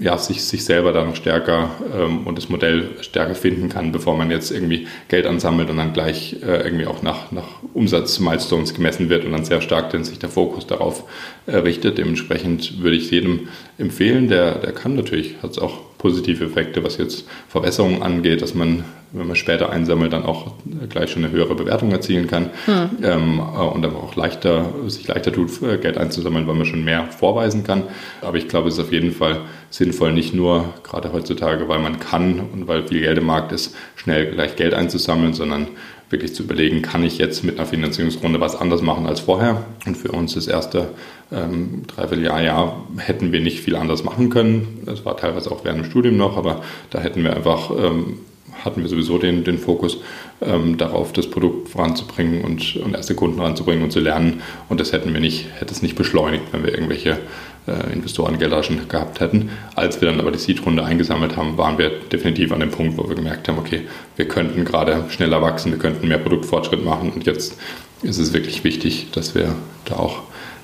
ja, 0.00 0.16
sich, 0.16 0.42
sich 0.42 0.64
selber 0.64 0.92
da 0.92 1.04
noch 1.04 1.14
stärker 1.14 1.70
ähm, 1.94 2.26
und 2.26 2.38
das 2.38 2.48
Modell 2.48 2.88
stärker 3.02 3.34
finden 3.34 3.68
kann, 3.68 3.92
bevor 3.92 4.16
man 4.16 4.30
jetzt 4.30 4.50
irgendwie 4.50 4.86
Geld 5.08 5.26
ansammelt 5.26 5.68
und 5.68 5.76
dann 5.76 5.92
gleich 5.92 6.36
äh, 6.42 6.62
irgendwie 6.64 6.86
auch 6.86 7.02
nach, 7.02 7.30
nach 7.32 7.62
Umsatz-Milestones 7.74 8.74
gemessen 8.74 9.10
wird 9.10 9.24
und 9.24 9.32
dann 9.32 9.44
sehr 9.44 9.60
stark 9.60 9.90
denn 9.90 10.04
sich 10.04 10.18
der 10.18 10.30
Fokus 10.30 10.66
darauf 10.66 11.04
äh, 11.46 11.56
richtet. 11.56 11.98
Dementsprechend 11.98 12.80
würde 12.82 12.96
ich 12.96 13.10
jedem 13.10 13.48
empfehlen, 13.76 14.28
der, 14.28 14.54
der 14.54 14.72
kann 14.72 14.96
natürlich, 14.96 15.36
hat 15.42 15.50
es 15.50 15.58
auch 15.58 15.89
positive 16.00 16.46
Effekte, 16.46 16.82
was 16.82 16.96
jetzt 16.96 17.26
Verbesserungen 17.48 18.02
angeht, 18.02 18.40
dass 18.40 18.54
man, 18.54 18.84
wenn 19.12 19.26
man 19.26 19.36
später 19.36 19.70
einsammelt, 19.70 20.14
dann 20.14 20.24
auch 20.24 20.54
gleich 20.88 21.10
schon 21.10 21.22
eine 21.22 21.32
höhere 21.32 21.54
Bewertung 21.54 21.92
erzielen 21.92 22.26
kann 22.26 22.50
hm. 22.64 22.88
ähm, 23.02 23.38
äh, 23.38 23.60
und 23.60 23.82
dann 23.82 23.94
auch 23.94 24.16
leichter, 24.16 24.72
sich 24.86 25.06
leichter 25.06 25.30
tut, 25.30 25.62
äh, 25.62 25.76
Geld 25.76 25.98
einzusammeln, 25.98 26.46
weil 26.46 26.54
man 26.54 26.64
schon 26.64 26.84
mehr 26.84 27.06
vorweisen 27.08 27.64
kann. 27.64 27.82
Aber 28.22 28.38
ich 28.38 28.48
glaube, 28.48 28.68
es 28.68 28.74
ist 28.74 28.80
auf 28.80 28.92
jeden 28.92 29.12
Fall 29.12 29.42
sinnvoll, 29.68 30.12
nicht 30.12 30.34
nur 30.34 30.72
gerade 30.82 31.12
heutzutage, 31.12 31.68
weil 31.68 31.80
man 31.80 32.00
kann 32.00 32.40
und 32.40 32.66
weil 32.66 32.88
viel 32.88 33.00
Geld 33.00 33.18
im 33.18 33.26
Markt 33.26 33.52
ist, 33.52 33.76
schnell 33.94 34.32
gleich 34.32 34.56
Geld 34.56 34.72
einzusammeln, 34.72 35.34
sondern 35.34 35.68
wirklich 36.10 36.34
zu 36.34 36.42
überlegen, 36.42 36.82
kann 36.82 37.04
ich 37.04 37.18
jetzt 37.18 37.44
mit 37.44 37.58
einer 37.58 37.66
Finanzierungsrunde 37.66 38.40
was 38.40 38.56
anders 38.56 38.82
machen 38.82 39.06
als 39.06 39.20
vorher. 39.20 39.64
Und 39.86 39.96
für 39.96 40.10
uns 40.10 40.34
das 40.34 40.48
erste 40.48 40.88
ähm, 41.32 41.84
Dreivierteljahr 41.86 42.42
Jahr 42.42 42.86
hätten 42.98 43.32
wir 43.32 43.40
nicht 43.40 43.60
viel 43.60 43.76
anders 43.76 44.02
machen 44.02 44.28
können. 44.28 44.82
Das 44.84 45.04
war 45.04 45.16
teilweise 45.16 45.50
auch 45.50 45.64
während 45.64 45.84
dem 45.84 45.90
Studium 45.90 46.16
noch, 46.16 46.36
aber 46.36 46.62
da 46.90 47.00
hätten 47.00 47.22
wir 47.22 47.34
einfach, 47.34 47.70
ähm, 47.70 48.18
hatten 48.64 48.82
wir 48.82 48.88
sowieso 48.88 49.18
den, 49.18 49.44
den 49.44 49.58
Fokus 49.58 49.98
ähm, 50.42 50.76
darauf, 50.76 51.12
das 51.12 51.28
Produkt 51.28 51.68
voranzubringen 51.68 52.44
und, 52.44 52.76
und 52.76 52.94
erste 52.94 53.14
Kunden 53.14 53.40
ranzubringen 53.40 53.84
und 53.84 53.92
zu 53.92 54.00
lernen. 54.00 54.42
Und 54.68 54.80
das 54.80 54.92
hätten 54.92 55.14
wir 55.14 55.20
nicht, 55.20 55.46
hätte 55.60 55.72
es 55.72 55.82
nicht 55.82 55.94
beschleunigt, 55.94 56.44
wenn 56.52 56.64
wir 56.64 56.74
irgendwelche 56.74 57.18
äh, 57.66 57.92
Investorengelder 57.92 58.62
schon 58.62 58.88
gehabt 58.88 59.20
hätten. 59.20 59.50
Als 59.74 60.00
wir 60.00 60.10
dann 60.10 60.20
aber 60.20 60.30
die 60.30 60.38
Seed-Runde 60.38 60.84
eingesammelt 60.84 61.36
haben, 61.36 61.58
waren 61.58 61.78
wir 61.78 61.90
definitiv 61.90 62.52
an 62.52 62.60
dem 62.60 62.70
Punkt, 62.70 62.96
wo 62.96 63.08
wir 63.08 63.16
gemerkt 63.16 63.48
haben, 63.48 63.58
okay, 63.58 63.82
wir 64.16 64.28
könnten 64.28 64.64
gerade 64.64 65.04
schneller 65.10 65.42
wachsen, 65.42 65.72
wir 65.72 65.78
könnten 65.78 66.08
mehr 66.08 66.18
Produktfortschritt 66.18 66.84
machen 66.84 67.10
und 67.10 67.26
jetzt 67.26 67.56
ist 68.02 68.18
es 68.18 68.32
wirklich 68.32 68.64
wichtig, 68.64 69.08
dass 69.12 69.34
wir 69.34 69.54
da 69.84 69.96
auch 69.96 70.22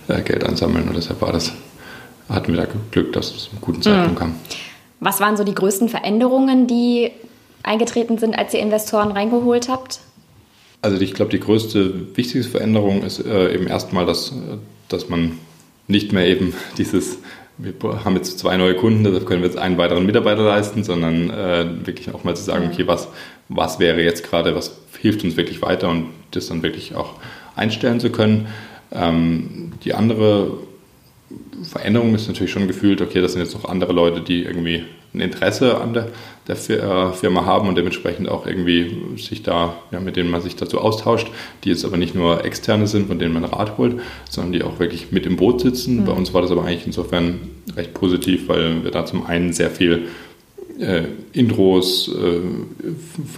äh, 0.08 0.22
Geld 0.22 0.44
ansammeln. 0.44 0.88
Und 0.88 0.96
deshalb 0.96 1.20
war 1.20 1.32
das, 1.32 1.52
hatten 2.28 2.52
wir 2.52 2.62
da 2.62 2.68
Glück, 2.90 3.12
dass 3.12 3.34
es 3.34 3.48
einen 3.50 3.60
guten 3.60 3.82
Zeitpunkt 3.82 4.14
mhm. 4.14 4.18
kam. 4.18 4.34
Was 5.00 5.20
waren 5.20 5.36
so 5.36 5.44
die 5.44 5.54
größten 5.54 5.88
Veränderungen, 5.88 6.66
die 6.66 7.10
eingetreten 7.62 8.18
sind, 8.18 8.38
als 8.38 8.54
ihr 8.54 8.60
Investoren 8.60 9.12
reingeholt 9.12 9.68
habt? 9.68 10.00
Also 10.82 11.00
ich 11.00 11.14
glaube, 11.14 11.30
die 11.30 11.40
größte, 11.40 12.16
wichtigste 12.16 12.50
Veränderung 12.50 13.02
ist 13.02 13.24
äh, 13.24 13.54
eben 13.54 13.66
erstmal, 13.66 14.06
dass, 14.06 14.32
dass 14.88 15.08
man 15.08 15.38
nicht 15.88 16.12
mehr 16.12 16.26
eben 16.26 16.54
dieses, 16.78 17.18
wir 17.58 17.74
haben 18.04 18.16
jetzt 18.16 18.38
zwei 18.38 18.56
neue 18.56 18.74
Kunden, 18.74 19.04
deshalb 19.04 19.26
können 19.26 19.42
wir 19.42 19.48
jetzt 19.48 19.58
einen 19.58 19.78
weiteren 19.78 20.04
Mitarbeiter 20.04 20.42
leisten, 20.42 20.84
sondern 20.84 21.30
äh, 21.30 21.86
wirklich 21.86 22.12
auch 22.12 22.24
mal 22.24 22.36
zu 22.36 22.42
sagen, 22.42 22.68
okay, 22.72 22.86
was, 22.86 23.08
was 23.48 23.78
wäre 23.78 24.02
jetzt 24.02 24.28
gerade, 24.28 24.54
was 24.54 24.78
hilft 24.98 25.24
uns 25.24 25.36
wirklich 25.36 25.62
weiter 25.62 25.88
und 25.88 26.08
das 26.32 26.48
dann 26.48 26.62
wirklich 26.62 26.94
auch 26.94 27.14
einstellen 27.54 28.00
zu 28.00 28.10
können. 28.10 28.48
Ähm, 28.92 29.72
die 29.84 29.94
andere 29.94 30.58
Veränderung 31.62 32.14
ist 32.14 32.28
natürlich 32.28 32.52
schon 32.52 32.68
gefühlt, 32.68 33.00
okay, 33.00 33.20
das 33.20 33.32
sind 33.32 33.42
jetzt 33.42 33.54
noch 33.54 33.68
andere 33.68 33.92
Leute, 33.92 34.20
die 34.20 34.44
irgendwie 34.44 34.84
ein 35.14 35.20
Interesse 35.20 35.80
an 35.80 35.94
der, 35.94 36.08
der 36.48 36.56
äh, 36.56 37.12
Firma 37.12 37.44
haben 37.44 37.68
und 37.68 37.76
dementsprechend 37.76 38.28
auch 38.28 38.46
irgendwie 38.46 39.16
sich 39.16 39.42
da, 39.42 39.74
ja, 39.90 40.00
mit 40.00 40.16
denen 40.16 40.30
man 40.30 40.40
sich 40.40 40.56
dazu 40.56 40.80
austauscht, 40.80 41.28
die 41.64 41.70
jetzt 41.70 41.84
aber 41.84 41.96
nicht 41.96 42.14
nur 42.14 42.44
externe 42.44 42.86
sind, 42.86 43.08
von 43.08 43.18
denen 43.18 43.34
man 43.34 43.44
Rat 43.44 43.78
holt, 43.78 44.00
sondern 44.30 44.52
die 44.52 44.62
auch 44.62 44.78
wirklich 44.78 45.10
mit 45.10 45.26
im 45.26 45.36
Boot 45.36 45.60
sitzen. 45.60 46.00
Mhm. 46.00 46.04
Bei 46.04 46.12
uns 46.12 46.32
war 46.34 46.42
das 46.42 46.50
aber 46.50 46.64
eigentlich 46.64 46.86
insofern 46.86 47.40
recht 47.76 47.94
positiv, 47.94 48.48
weil 48.48 48.84
wir 48.84 48.90
da 48.90 49.04
zum 49.04 49.26
einen 49.26 49.52
sehr 49.52 49.70
viel 49.70 50.06
äh, 50.78 51.04
Intros, 51.32 52.08
äh, 52.08 52.40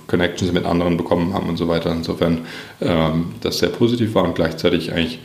Connections 0.07 0.53
mit 0.53 0.65
anderen 0.65 0.97
bekommen 0.97 1.33
haben 1.33 1.49
und 1.49 1.57
so 1.57 1.69
weiter. 1.69 1.93
Insofern 1.93 2.41
ähm, 2.81 3.27
das 3.41 3.59
sehr 3.59 3.71
positiv 3.71 4.15
war 4.15 4.25
und 4.25 4.35
gleichzeitig 4.35 4.93
eigentlich 4.93 5.21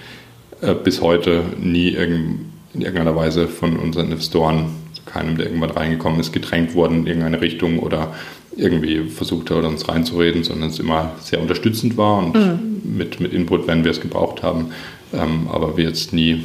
äh, 0.62 0.74
bis 0.74 1.02
heute 1.02 1.44
nie 1.60 1.90
irgend, 1.90 2.42
in 2.74 2.82
irgendeiner 2.82 3.16
Weise 3.16 3.48
von 3.48 3.78
unseren 3.78 4.12
Investoren, 4.12 4.83
keinem, 5.13 5.38
der 5.38 5.48
irgendwann 5.48 5.72
reingekommen 5.72 6.20
ist, 6.20 6.32
gedrängt 6.32 6.75
worden 6.75 7.01
in 7.01 7.08
irgendeine 7.08 7.41
Richtung 7.41 7.79
oder 7.79 8.13
irgendwie 8.55 9.10
versucht 9.10 9.50
hat, 9.51 9.63
uns 9.63 9.88
reinzureden, 9.88 10.43
sondern 10.43 10.70
es 10.70 10.79
immer 10.79 11.12
sehr 11.22 11.41
unterstützend 11.41 11.98
war 11.98 12.17
und 12.20 12.36
mhm. 12.36 12.82
mit, 12.98 13.20
mit 13.20 13.34
Input, 13.34 13.67
wenn 13.67 13.84
wir 13.84 13.91
es 13.91 14.01
gebraucht 14.01 14.43
haben, 14.43 14.72
ähm, 15.13 15.48
aber 15.51 15.77
wir 15.77 15.86
jetzt 15.86 16.13
nie 16.13 16.43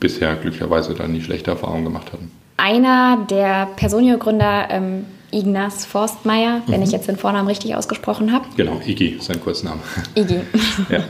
bisher 0.00 0.34
glücklicherweise 0.36 0.94
da 0.94 1.06
nie 1.06 1.20
schlechte 1.20 1.50
Erfahrungen 1.50 1.84
gemacht 1.84 2.12
hatten. 2.12 2.30
Einer 2.56 3.26
der 3.30 3.68
Personio-Gründer, 3.76 4.68
ähm, 4.70 5.04
Ignaz 5.30 5.84
Forstmeier, 5.84 6.62
mhm. 6.66 6.72
wenn 6.72 6.82
ich 6.82 6.90
jetzt 6.90 7.08
den 7.08 7.16
Vornamen 7.16 7.48
richtig 7.48 7.74
ausgesprochen 7.74 8.32
habe. 8.32 8.46
Genau, 8.56 8.80
Igi, 8.84 9.18
sein 9.20 9.40
Kurzname. 9.40 9.80
Igi. 10.14 10.40
ja. 10.88 11.00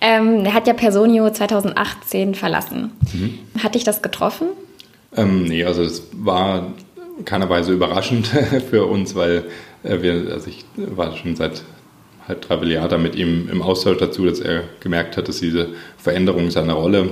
ähm, 0.00 0.44
er 0.44 0.54
hat 0.54 0.66
ja 0.66 0.72
Personio 0.72 1.30
2018 1.30 2.34
verlassen. 2.34 2.92
Mhm. 3.12 3.38
Hat 3.62 3.74
dich 3.74 3.84
das 3.84 4.02
getroffen? 4.02 4.48
Ähm, 5.16 5.44
nee, 5.44 5.64
also 5.64 5.82
es 5.82 6.02
war 6.12 6.72
keinerweise 7.24 7.72
überraschend 7.72 8.26
für 8.70 8.86
uns, 8.86 9.14
weil 9.14 9.44
äh, 9.82 10.02
wir, 10.02 10.32
also 10.32 10.48
ich 10.48 10.64
war 10.76 11.16
schon 11.16 11.36
seit 11.36 11.62
halb, 12.26 12.42
dreiviertel 12.42 12.72
Jahr 12.72 12.98
mit 12.98 13.16
ihm 13.16 13.48
im 13.50 13.62
Austausch 13.62 13.98
dazu, 13.98 14.24
dass 14.26 14.40
er 14.40 14.64
gemerkt 14.80 15.16
hat, 15.16 15.28
dass 15.28 15.40
diese 15.40 15.68
Veränderung 15.96 16.50
seiner 16.50 16.74
Rolle 16.74 17.10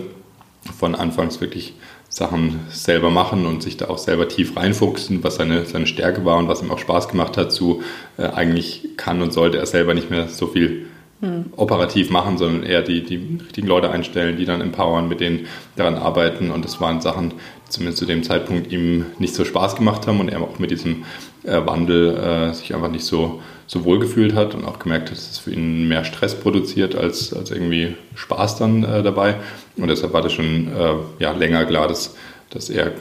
von 0.79 0.95
anfangs 0.95 1.41
wirklich 1.41 1.75
Sachen 2.09 2.61
selber 2.71 3.11
machen 3.11 3.47
und 3.47 3.63
sich 3.63 3.77
da 3.77 3.89
auch 3.89 3.99
selber 3.99 4.29
tief 4.29 4.57
reinfuchsen, 4.57 5.23
was 5.25 5.37
seine, 5.37 5.65
seine 5.65 5.87
Stärke 5.87 6.25
war 6.25 6.39
und 6.39 6.49
was 6.49 6.63
ihm 6.63 6.71
auch 6.71 6.79
Spaß 6.79 7.09
gemacht 7.09 7.37
hat, 7.37 7.53
zu 7.53 7.83
äh, 8.17 8.23
eigentlich 8.23 8.91
kann 8.97 9.23
und 9.23 9.33
sollte 9.33 9.59
er 9.59 9.67
selber 9.67 9.95
nicht 9.95 10.11
mehr 10.11 10.29
so 10.29 10.47
viel 10.47 10.87
hm. 11.21 11.47
operativ 11.57 12.11
machen, 12.11 12.39
sondern 12.39 12.63
eher 12.63 12.83
die, 12.83 13.03
die 13.03 13.39
richtigen 13.43 13.67
Leute 13.67 13.91
einstellen, 13.91 14.37
die 14.37 14.45
dann 14.45 14.61
empowern, 14.61 15.09
mit 15.09 15.21
denen 15.21 15.47
daran 15.75 15.95
arbeiten. 15.95 16.51
Und 16.51 16.65
das 16.65 16.81
waren 16.81 17.01
Sachen, 17.01 17.35
zumindest 17.69 17.99
zu 17.99 18.07
dem 18.07 18.23
Zeitpunkt 18.23 18.71
ihm 18.73 19.07
nicht 19.19 19.35
so 19.35 19.45
Spaß 19.45 19.77
gemacht 19.77 20.07
haben 20.07 20.21
und 20.21 20.29
er 20.29 20.41
auch 20.41 20.59
mit 20.59 20.71
diesem 20.71 21.05
äh, 21.45 21.65
Wandel 21.65 22.17
äh, 22.17 22.53
sich 22.55 22.75
einfach 22.75 22.91
nicht 22.91 23.05
so, 23.05 23.43
so 23.67 23.85
wohl 23.85 23.99
gefühlt 23.99 24.35
hat 24.35 24.55
und 24.55 24.65
auch 24.65 24.79
gemerkt 24.79 25.11
hat, 25.11 25.17
dass 25.17 25.31
es 25.31 25.39
für 25.39 25.53
ihn 25.53 25.89
mehr 25.89 26.05
Stress 26.05 26.35
produziert 26.35 26.95
als, 26.95 27.33
als 27.33 27.51
irgendwie 27.51 27.95
Spaß 28.15 28.59
dann 28.59 28.85
äh, 28.85 29.03
dabei. 29.03 29.37
Und 29.77 29.89
deshalb 29.89 30.13
war 30.13 30.23
das 30.23 30.33
schon 30.33 30.69
äh, 30.69 30.95
ja, 31.23 31.33
länger 31.33 31.65
klar, 31.65 31.89
dass, 31.89 32.17
dass 32.51 32.71
er 32.71 32.93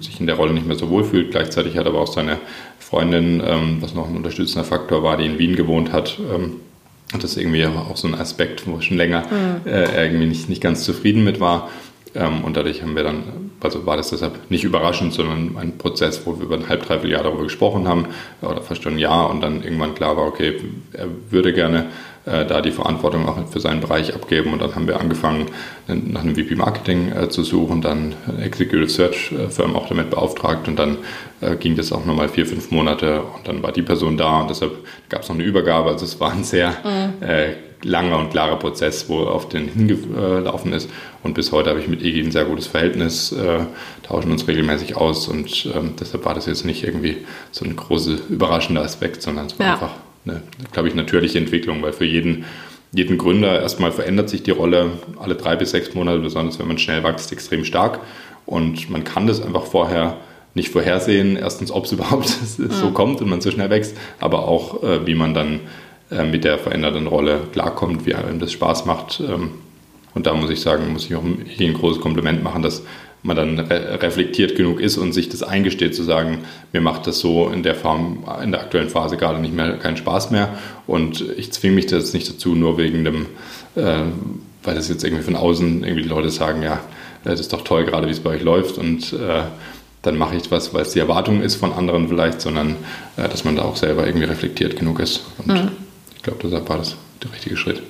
sich 0.00 0.20
in 0.20 0.26
der 0.26 0.36
Rolle 0.36 0.52
nicht 0.52 0.66
mehr 0.66 0.76
so 0.76 0.90
wohl 0.90 1.04
fühlt. 1.04 1.32
Gleichzeitig 1.32 1.76
hat 1.76 1.86
aber 1.86 2.00
auch 2.00 2.12
seine 2.12 2.38
Freundin, 2.78 3.42
ähm, 3.44 3.78
was 3.80 3.94
noch 3.94 4.08
ein 4.08 4.16
unterstützender 4.16 4.64
Faktor 4.64 5.02
war, 5.02 5.16
die 5.16 5.26
in 5.26 5.38
Wien 5.38 5.56
gewohnt 5.56 5.92
hat, 5.92 6.18
ähm, 6.32 6.56
das 7.12 7.32
ist 7.32 7.36
irgendwie 7.36 7.66
auch 7.66 7.96
so 7.96 8.08
ein 8.08 8.14
Aspekt, 8.14 8.66
wo 8.66 8.80
schon 8.80 8.96
länger 8.96 9.20
mhm. 9.20 9.70
äh, 9.70 10.06
irgendwie 10.06 10.26
nicht, 10.26 10.48
nicht 10.48 10.62
ganz 10.62 10.84
zufrieden 10.84 11.24
mit 11.24 11.40
war. 11.40 11.70
Ähm, 12.14 12.44
und 12.44 12.56
dadurch 12.56 12.82
haben 12.82 12.96
wir 12.96 13.02
dann, 13.02 13.43
also 13.60 13.86
war 13.86 13.96
das 13.96 14.10
deshalb 14.10 14.50
nicht 14.50 14.64
überraschend, 14.64 15.14
sondern 15.14 15.56
ein 15.56 15.78
Prozess, 15.78 16.20
wo 16.24 16.38
wir 16.38 16.44
über 16.44 16.56
ein 16.56 16.68
halb, 16.68 16.86
dreiviertel 16.86 17.12
Jahr 17.12 17.22
darüber 17.22 17.44
gesprochen 17.44 17.88
haben, 17.88 18.06
oder 18.42 18.60
fast 18.60 18.82
schon 18.82 18.94
ein 18.94 18.98
Jahr 18.98 19.30
und 19.30 19.40
dann 19.40 19.62
irgendwann 19.62 19.94
klar 19.94 20.16
war, 20.16 20.26
okay, 20.26 20.60
er 20.92 21.06
würde 21.30 21.52
gerne 21.52 21.86
äh, 22.26 22.46
da 22.46 22.62
die 22.62 22.70
Verantwortung 22.70 23.28
auch 23.28 23.36
für 23.48 23.60
seinen 23.60 23.80
Bereich 23.80 24.14
abgeben. 24.14 24.52
Und 24.52 24.62
dann 24.62 24.74
haben 24.74 24.86
wir 24.86 24.98
angefangen, 24.98 25.46
nach 25.86 26.22
einem 26.22 26.34
VP 26.34 26.54
Marketing 26.54 27.12
äh, 27.12 27.28
zu 27.28 27.42
suchen, 27.42 27.82
dann 27.82 28.14
Executive 28.42 28.88
Search 28.88 29.32
äh, 29.32 29.50
Firm 29.50 29.76
auch 29.76 29.88
damit 29.88 30.10
beauftragt 30.10 30.66
und 30.66 30.78
dann 30.78 30.96
äh, 31.42 31.56
ging 31.56 31.76
das 31.76 31.92
auch 31.92 32.06
nochmal 32.06 32.30
vier, 32.30 32.46
fünf 32.46 32.70
Monate 32.70 33.20
und 33.20 33.46
dann 33.46 33.62
war 33.62 33.72
die 33.72 33.82
Person 33.82 34.16
da 34.16 34.40
und 34.40 34.48
deshalb 34.48 34.72
gab 35.10 35.22
es 35.22 35.28
noch 35.28 35.36
eine 35.36 35.44
Übergabe. 35.44 35.90
Also 35.90 36.06
es 36.06 36.18
war 36.18 36.32
ein 36.32 36.44
sehr 36.44 36.70
mhm. 36.70 37.26
Langer 37.84 38.18
und 38.18 38.30
klarer 38.30 38.56
Prozess, 38.56 39.08
wo 39.08 39.20
auf 39.20 39.48
den 39.48 39.68
hingelaufen 39.68 40.72
ist. 40.72 40.90
Und 41.22 41.34
bis 41.34 41.52
heute 41.52 41.70
habe 41.70 41.80
ich 41.80 41.88
mit 41.88 42.02
Egi 42.02 42.20
ein 42.20 42.32
sehr 42.32 42.46
gutes 42.46 42.66
Verhältnis, 42.66 43.32
äh, 43.32 43.60
tauschen 44.02 44.32
uns 44.32 44.48
regelmäßig 44.48 44.96
aus 44.96 45.28
und 45.28 45.68
ähm, 45.74 45.92
deshalb 46.00 46.24
war 46.24 46.34
das 46.34 46.46
jetzt 46.46 46.64
nicht 46.64 46.82
irgendwie 46.82 47.18
so 47.52 47.64
ein 47.64 47.76
großer 47.76 48.16
überraschender 48.28 48.82
Aspekt, 48.82 49.22
sondern 49.22 49.46
es 49.46 49.58
war 49.58 49.66
ja. 49.66 49.72
einfach 49.74 49.92
eine, 50.26 50.42
glaube 50.72 50.88
ich, 50.88 50.94
natürliche 50.94 51.38
Entwicklung, 51.38 51.82
weil 51.82 51.92
für 51.92 52.04
jeden, 52.04 52.44
jeden 52.92 53.18
Gründer 53.18 53.60
erstmal 53.60 53.92
verändert 53.92 54.28
sich 54.30 54.42
die 54.42 54.50
Rolle 54.50 54.90
alle 55.18 55.34
drei 55.34 55.56
bis 55.56 55.70
sechs 55.70 55.94
Monate, 55.94 56.20
besonders 56.20 56.58
wenn 56.58 56.68
man 56.68 56.78
schnell 56.78 57.04
wächst, 57.04 57.32
extrem 57.32 57.64
stark. 57.64 58.00
Und 58.46 58.90
man 58.90 59.04
kann 59.04 59.26
das 59.26 59.42
einfach 59.42 59.64
vorher 59.64 60.18
nicht 60.54 60.70
vorhersehen, 60.70 61.36
erstens, 61.36 61.70
ob 61.70 61.84
es 61.84 61.92
überhaupt 61.92 62.28
so 62.28 62.88
mhm. 62.88 62.94
kommt 62.94 63.20
und 63.20 63.28
man 63.28 63.40
so 63.40 63.50
schnell 63.50 63.70
wächst, 63.70 63.96
aber 64.20 64.48
auch, 64.48 64.82
äh, 64.82 65.06
wie 65.06 65.14
man 65.14 65.34
dann 65.34 65.60
äh, 66.14 66.24
mit 66.24 66.44
der 66.44 66.58
veränderten 66.58 67.06
Rolle 67.06 67.40
klarkommt, 67.52 68.06
wie 68.06 68.14
einem 68.14 68.38
das 68.38 68.52
Spaß 68.52 68.86
macht. 68.86 69.20
Ähm, 69.20 69.50
und 70.14 70.26
da 70.26 70.34
muss 70.34 70.50
ich 70.50 70.60
sagen, 70.60 70.92
muss 70.92 71.06
ich 71.06 71.16
auch 71.16 71.22
ein 71.24 71.74
großes 71.74 72.00
Kompliment 72.00 72.42
machen, 72.42 72.62
dass 72.62 72.82
man 73.24 73.36
dann 73.36 73.58
re 73.58 74.00
reflektiert 74.02 74.54
genug 74.54 74.80
ist 74.80 74.98
und 74.98 75.12
sich 75.12 75.28
das 75.30 75.42
eingesteht, 75.42 75.94
zu 75.94 76.02
sagen, 76.02 76.44
mir 76.72 76.82
macht 76.82 77.06
das 77.06 77.18
so 77.18 77.48
in 77.48 77.62
der 77.62 77.74
Form, 77.74 78.24
in 78.42 78.52
der 78.52 78.60
aktuellen 78.60 78.90
Phase 78.90 79.16
gerade 79.16 79.40
nicht 79.40 79.54
mehr 79.54 79.78
keinen 79.78 79.96
Spaß 79.96 80.30
mehr 80.30 80.50
und 80.86 81.24
ich 81.36 81.50
zwinge 81.50 81.74
mich 81.74 81.86
das 81.86 82.12
nicht 82.12 82.28
dazu, 82.28 82.54
nur 82.54 82.76
wegen 82.76 83.02
dem, 83.02 83.26
äh, 83.76 84.02
weil 84.62 84.74
das 84.74 84.90
jetzt 84.90 85.04
irgendwie 85.04 85.22
von 85.22 85.36
außen 85.36 85.84
irgendwie 85.84 86.02
die 86.02 86.08
Leute 86.08 86.28
sagen, 86.28 86.62
ja, 86.62 86.80
das 87.24 87.40
ist 87.40 87.52
doch 87.54 87.62
toll 87.62 87.86
gerade, 87.86 88.06
wie 88.06 88.12
es 88.12 88.20
bei 88.20 88.30
euch 88.30 88.42
läuft 88.42 88.76
und 88.76 89.14
äh, 89.14 89.44
dann 90.02 90.18
mache 90.18 90.36
ich 90.36 90.50
was, 90.50 90.74
weil 90.74 90.82
es 90.82 90.90
die 90.90 90.98
Erwartung 90.98 91.40
ist 91.40 91.54
von 91.54 91.72
anderen 91.72 92.08
vielleicht, 92.08 92.42
sondern 92.42 92.76
äh, 93.16 93.26
dass 93.26 93.44
man 93.44 93.56
da 93.56 93.62
auch 93.62 93.76
selber 93.76 94.06
irgendwie 94.06 94.26
reflektiert 94.26 94.76
genug 94.78 95.00
ist. 95.00 95.24
Und 95.38 95.46
mhm. 95.46 95.70
Ich 96.24 96.30
glaube, 96.30 96.40
deshalb 96.42 96.66
war 96.70 96.78
das 96.78 96.96
der 97.22 97.30
richtige 97.34 97.54
Schritt. 97.54 97.82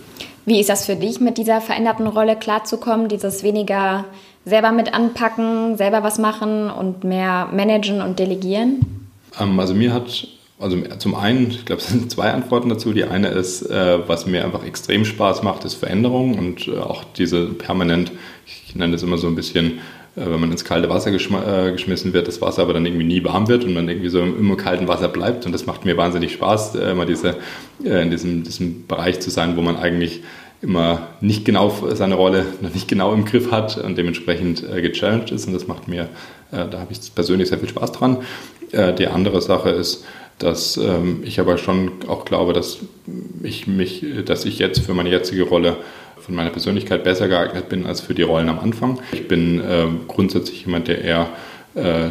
Wie 0.44 0.58
ist 0.58 0.68
das 0.68 0.86
für 0.86 0.96
dich, 0.96 1.20
mit 1.20 1.38
dieser 1.38 1.60
veränderten 1.60 2.08
Rolle 2.08 2.34
klarzukommen, 2.34 3.08
dieses 3.08 3.44
weniger 3.44 4.06
selber 4.44 4.72
mit 4.72 4.92
anpacken, 4.92 5.76
selber 5.76 6.02
was 6.02 6.18
machen 6.18 6.68
und 6.68 7.04
mehr 7.04 7.48
managen 7.52 8.02
und 8.02 8.18
delegieren? 8.18 9.08
Ähm, 9.38 9.60
also 9.60 9.72
mir 9.72 9.92
hat, 9.92 10.26
also 10.58 10.76
zum 10.98 11.14
einen, 11.14 11.52
ich 11.52 11.64
glaube, 11.64 11.80
es 11.82 11.86
sind 11.86 12.10
zwei 12.10 12.32
Antworten 12.32 12.68
dazu. 12.68 12.92
Die 12.92 13.04
eine 13.04 13.28
ist, 13.28 13.62
äh, 13.70 14.00
was 14.08 14.26
mir 14.26 14.44
einfach 14.44 14.64
extrem 14.64 15.04
Spaß 15.04 15.44
macht, 15.44 15.64
ist 15.64 15.74
Veränderung 15.74 16.36
und 16.36 16.66
äh, 16.66 16.76
auch 16.78 17.04
diese 17.16 17.46
permanent, 17.46 18.10
ich 18.66 18.74
nenne 18.74 18.94
das 18.94 19.04
immer 19.04 19.16
so 19.16 19.28
ein 19.28 19.36
bisschen, 19.36 19.78
wenn 20.16 20.40
man 20.40 20.52
ins 20.52 20.64
kalte 20.64 20.88
Wasser 20.88 21.10
geschmissen 21.10 22.12
wird, 22.12 22.28
das 22.28 22.40
Wasser 22.40 22.62
aber 22.62 22.72
dann 22.72 22.86
irgendwie 22.86 23.04
nie 23.04 23.24
warm 23.24 23.48
wird 23.48 23.64
und 23.64 23.74
man 23.74 23.88
irgendwie 23.88 24.08
so 24.08 24.20
im 24.20 24.38
immer 24.38 24.56
kalten 24.56 24.86
Wasser 24.86 25.08
bleibt. 25.08 25.44
Und 25.44 25.52
das 25.52 25.66
macht 25.66 25.84
mir 25.84 25.96
wahnsinnig 25.96 26.32
Spaß, 26.32 26.76
immer 26.76 27.04
diese, 27.04 27.36
in 27.82 28.10
diesem, 28.10 28.44
diesem 28.44 28.86
Bereich 28.86 29.20
zu 29.20 29.30
sein, 29.30 29.56
wo 29.56 29.62
man 29.62 29.76
eigentlich 29.76 30.22
immer 30.64 31.08
nicht 31.20 31.44
genau 31.44 31.72
seine 31.92 32.14
Rolle 32.14 32.46
noch 32.60 32.72
nicht 32.72 32.88
genau 32.88 33.12
im 33.12 33.24
Griff 33.24 33.50
hat 33.50 33.76
und 33.76 33.96
dementsprechend 33.96 34.64
äh, 34.68 34.80
gechallenged 34.80 35.30
ist. 35.30 35.46
Und 35.46 35.52
das 35.52 35.68
macht 35.68 35.86
mir, 35.88 36.08
äh, 36.50 36.66
da 36.68 36.80
habe 36.80 36.90
ich 36.92 37.14
persönlich 37.14 37.50
sehr 37.50 37.58
viel 37.58 37.68
Spaß 37.68 37.92
dran. 37.92 38.18
Äh, 38.72 38.94
die 38.94 39.06
andere 39.06 39.40
Sache 39.42 39.70
ist, 39.70 40.04
dass 40.38 40.76
ähm, 40.78 41.22
ich 41.24 41.38
aber 41.38 41.58
schon 41.58 41.92
auch 42.08 42.24
glaube, 42.24 42.52
dass 42.52 42.78
ich 43.42 43.66
mich, 43.66 44.04
dass 44.24 44.44
ich 44.44 44.58
jetzt 44.58 44.80
für 44.80 44.94
meine 44.94 45.10
jetzige 45.10 45.44
Rolle 45.44 45.76
von 46.24 46.34
meiner 46.34 46.50
Persönlichkeit 46.50 47.04
besser 47.04 47.28
geeignet 47.28 47.68
bin 47.68 47.84
als 47.86 48.00
für 48.00 48.14
die 48.14 48.22
Rollen 48.22 48.48
am 48.48 48.58
Anfang. 48.58 48.98
Ich 49.12 49.28
bin 49.28 49.62
ähm, 49.66 50.00
grundsätzlich 50.08 50.64
jemand, 50.64 50.88
der 50.88 51.02
eher 51.02 51.28
äh, 51.74 52.10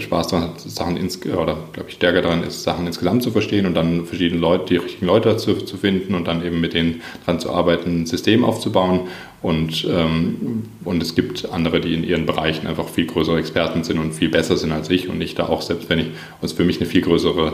Spaß 0.00 0.28
daran 0.28 0.48
hat, 0.48 0.60
Sachen 0.60 0.96
ins, 0.96 1.24
oder 1.24 1.58
glaube 1.72 1.90
ich 1.90 1.96
stärker 1.96 2.22
daran 2.22 2.42
ist, 2.42 2.62
Sachen 2.62 2.86
insgesamt 2.86 3.22
zu 3.22 3.30
verstehen 3.30 3.66
und 3.66 3.74
dann 3.74 4.06
verschiedene 4.06 4.40
Leute, 4.40 4.64
die 4.66 4.76
richtigen 4.76 5.06
Leute 5.06 5.28
dazu 5.28 5.54
zu 5.54 5.76
finden 5.76 6.14
und 6.14 6.26
dann 6.26 6.44
eben 6.44 6.60
mit 6.60 6.74
denen 6.74 7.02
dran 7.24 7.38
zu 7.38 7.52
arbeiten, 7.52 8.02
ein 8.02 8.06
System 8.06 8.44
aufzubauen. 8.44 9.02
Und, 9.42 9.86
ähm, 9.88 10.64
und 10.84 11.02
es 11.02 11.14
gibt 11.14 11.50
andere, 11.52 11.80
die 11.80 11.92
in 11.92 12.02
ihren 12.02 12.24
Bereichen 12.24 12.66
einfach 12.66 12.88
viel 12.88 13.06
größere 13.06 13.38
Experten 13.38 13.84
sind 13.84 13.98
und 13.98 14.14
viel 14.14 14.30
besser 14.30 14.56
sind 14.56 14.72
als 14.72 14.88
ich 14.88 15.08
und 15.10 15.20
ich 15.20 15.34
da 15.34 15.48
auch, 15.48 15.60
selbst 15.60 15.90
wenn 15.90 15.98
ich, 15.98 16.06
was 16.40 16.52
für 16.52 16.64
mich 16.64 16.80
eine 16.80 16.86
viel 16.88 17.02
größere 17.02 17.48
äh, 17.48 17.52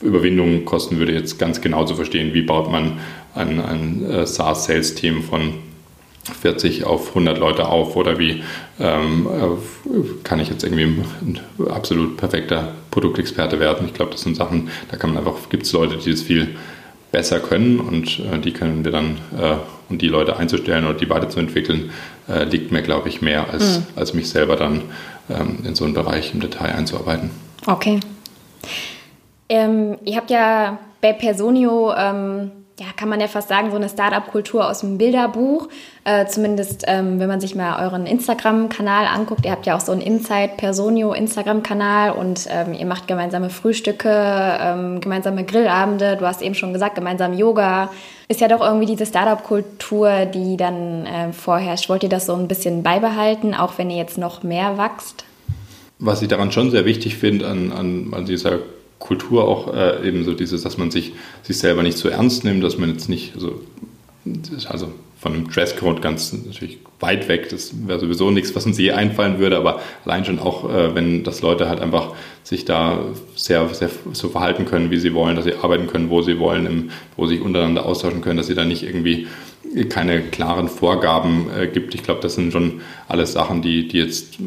Überwindung 0.00 0.64
kosten 0.64 0.98
würde, 0.98 1.12
jetzt 1.12 1.38
ganz 1.38 1.60
genau 1.60 1.84
zu 1.84 1.94
verstehen, 1.94 2.34
wie 2.34 2.42
baut 2.42 2.70
man 2.70 2.98
ein, 3.34 3.60
ein 3.60 4.10
äh, 4.10 4.26
SaaS-Sales-Team 4.26 5.22
von 5.22 5.54
40 6.40 6.84
auf 6.84 7.08
100 7.08 7.38
Leute 7.38 7.68
auf 7.68 7.96
oder 7.96 8.18
wie 8.18 8.42
ähm, 8.78 9.26
äh, 9.26 10.22
kann 10.22 10.40
ich 10.40 10.48
jetzt 10.48 10.64
irgendwie 10.64 10.84
ein 10.84 11.40
absolut 11.68 12.16
perfekter 12.16 12.74
Produktexperte 12.90 13.58
werden. 13.58 13.86
Ich 13.86 13.94
glaube, 13.94 14.12
das 14.12 14.22
sind 14.22 14.36
Sachen, 14.36 14.68
da 14.90 14.96
kann 14.96 15.14
man 15.14 15.24
einfach, 15.24 15.48
gibt 15.48 15.64
es 15.64 15.72
Leute, 15.72 15.96
die 15.96 16.10
das 16.10 16.22
viel 16.22 16.56
besser 17.12 17.40
können 17.40 17.80
und 17.80 18.20
äh, 18.20 18.38
die 18.38 18.52
können 18.52 18.84
wir 18.84 18.92
dann, 18.92 19.18
äh, 19.38 19.56
und 19.88 20.02
die 20.02 20.08
Leute 20.08 20.36
einzustellen 20.36 20.84
oder 20.84 20.94
die 20.94 21.10
weiterzuentwickeln, 21.10 21.90
äh, 22.28 22.44
liegt 22.44 22.70
mir, 22.70 22.82
glaube 22.82 23.08
ich, 23.08 23.20
mehr 23.22 23.50
als, 23.50 23.78
mhm. 23.78 23.86
als 23.96 24.14
mich 24.14 24.28
selber 24.28 24.56
dann 24.56 24.82
ähm, 25.28 25.58
in 25.64 25.74
so 25.74 25.84
einen 25.84 25.94
Bereich 25.94 26.32
im 26.32 26.40
Detail 26.40 26.74
einzuarbeiten. 26.74 27.30
Okay. 27.66 27.98
Ähm, 29.50 29.98
ihr 30.04 30.16
habt 30.16 30.30
ja 30.30 30.78
bei 31.02 31.12
Personio 31.12 31.92
ähm, 31.94 32.52
ja, 32.80 32.86
kann 32.96 33.10
man 33.10 33.20
ja 33.20 33.28
fast 33.28 33.50
sagen, 33.50 33.70
so 33.70 33.76
eine 33.76 33.90
Startup-Kultur 33.90 34.66
aus 34.66 34.80
dem 34.80 34.96
Bilderbuch. 34.96 35.68
Äh, 36.04 36.26
zumindest, 36.28 36.84
ähm, 36.86 37.20
wenn 37.20 37.28
man 37.28 37.38
sich 37.38 37.54
mal 37.54 37.84
euren 37.84 38.06
Instagram-Kanal 38.06 39.06
anguckt. 39.06 39.44
Ihr 39.44 39.50
habt 39.50 39.66
ja 39.66 39.76
auch 39.76 39.80
so 39.80 39.92
einen 39.92 40.00
Inside 40.00 40.52
Personio 40.56 41.12
Instagram-Kanal 41.12 42.12
und 42.12 42.46
ähm, 42.48 42.72
ihr 42.72 42.86
macht 42.86 43.06
gemeinsame 43.06 43.50
Frühstücke, 43.50 44.08
ähm, 44.08 45.02
gemeinsame 45.02 45.44
Grillabende. 45.44 46.16
Du 46.16 46.26
hast 46.26 46.40
eben 46.40 46.54
schon 46.54 46.72
gesagt, 46.72 46.94
gemeinsam 46.94 47.34
Yoga. 47.34 47.90
Ist 48.28 48.40
ja 48.40 48.48
doch 48.48 48.62
irgendwie 48.62 48.86
diese 48.86 49.04
Startup-Kultur, 49.04 50.24
die 50.24 50.56
dann 50.56 51.04
äh, 51.04 51.32
vorherrscht. 51.34 51.90
Wollt 51.90 52.02
ihr 52.02 52.08
das 52.08 52.24
so 52.24 52.34
ein 52.34 52.48
bisschen 52.48 52.82
beibehalten, 52.82 53.54
auch 53.54 53.76
wenn 53.76 53.90
ihr 53.90 53.98
jetzt 53.98 54.16
noch 54.16 54.42
mehr 54.42 54.78
wächst? 54.78 55.26
Was 55.98 56.22
ich 56.22 56.28
daran 56.28 56.50
schon 56.50 56.70
sehr 56.70 56.86
wichtig 56.86 57.16
finde, 57.16 57.46
an, 57.46 57.72
an, 57.72 58.14
an 58.14 58.24
dieser 58.24 58.60
Kultur 59.00 59.48
auch 59.48 59.74
äh, 59.74 60.06
eben 60.06 60.24
so 60.24 60.34
dieses, 60.34 60.62
dass 60.62 60.78
man 60.78 60.92
sich, 60.92 61.12
sich 61.42 61.58
selber 61.58 61.82
nicht 61.82 61.98
so 61.98 62.08
ernst 62.08 62.44
nimmt, 62.44 62.62
dass 62.62 62.78
man 62.78 62.90
jetzt 62.90 63.08
nicht, 63.08 63.34
also, 63.34 63.60
also 64.68 64.92
von 65.18 65.34
einem 65.34 65.50
Dresscode 65.50 66.00
ganz 66.00 66.32
natürlich 66.32 66.78
weit 67.00 67.28
weg, 67.28 67.48
das 67.48 67.72
wäre 67.86 67.98
sowieso 67.98 68.30
nichts, 68.30 68.54
was 68.54 68.66
uns 68.66 68.78
je 68.78 68.92
einfallen 68.92 69.38
würde, 69.38 69.56
aber 69.56 69.80
allein 70.04 70.24
schon 70.24 70.38
auch, 70.38 70.70
äh, 70.70 70.94
wenn 70.94 71.24
das 71.24 71.40
Leute 71.40 71.68
halt 71.68 71.80
einfach 71.80 72.14
sich 72.42 72.64
da 72.64 73.00
sehr, 73.36 73.68
sehr 73.70 73.90
so 74.12 74.28
verhalten 74.28 74.66
können, 74.66 74.90
wie 74.90 74.98
sie 74.98 75.14
wollen, 75.14 75.34
dass 75.34 75.46
sie 75.46 75.54
arbeiten 75.54 75.86
können, 75.86 76.10
wo 76.10 76.22
sie 76.22 76.38
wollen, 76.38 76.66
im, 76.66 76.90
wo 77.16 77.26
sie 77.26 77.36
sich 77.36 77.44
untereinander 77.44 77.86
austauschen 77.86 78.20
können, 78.20 78.36
dass 78.36 78.46
sie 78.46 78.54
da 78.54 78.64
nicht 78.64 78.82
irgendwie 78.82 79.26
keine 79.88 80.22
klaren 80.22 80.68
Vorgaben 80.68 81.46
äh, 81.56 81.66
gibt. 81.66 81.94
Ich 81.94 82.02
glaube, 82.02 82.20
das 82.20 82.34
sind 82.34 82.52
schon 82.52 82.80
alles 83.08 83.32
Sachen, 83.32 83.62
die, 83.62 83.86
die 83.86 83.98
jetzt 83.98 84.38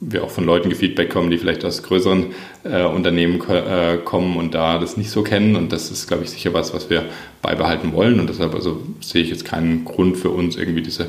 wir 0.00 0.24
auch 0.24 0.30
von 0.30 0.44
Leuten 0.44 0.68
gefeedback 0.68 1.10
kommen, 1.10 1.30
die 1.30 1.38
vielleicht 1.38 1.64
aus 1.64 1.82
größeren 1.82 2.26
äh, 2.64 2.84
Unternehmen 2.84 3.40
äh, 3.48 3.98
kommen 3.98 4.36
und 4.36 4.54
da 4.54 4.78
das 4.78 4.96
nicht 4.96 5.10
so 5.10 5.22
kennen. 5.22 5.56
Und 5.56 5.72
das 5.72 5.90
ist, 5.90 6.08
glaube 6.08 6.24
ich, 6.24 6.30
sicher 6.30 6.52
was, 6.52 6.74
was 6.74 6.90
wir 6.90 7.04
beibehalten 7.42 7.92
wollen. 7.92 8.18
Und 8.18 8.28
deshalb 8.28 8.54
also 8.54 8.82
sehe 9.00 9.22
ich 9.22 9.30
jetzt 9.30 9.44
keinen 9.44 9.84
Grund 9.84 10.16
für 10.16 10.30
uns 10.30 10.56
irgendwie 10.56 10.82
diese, 10.82 11.08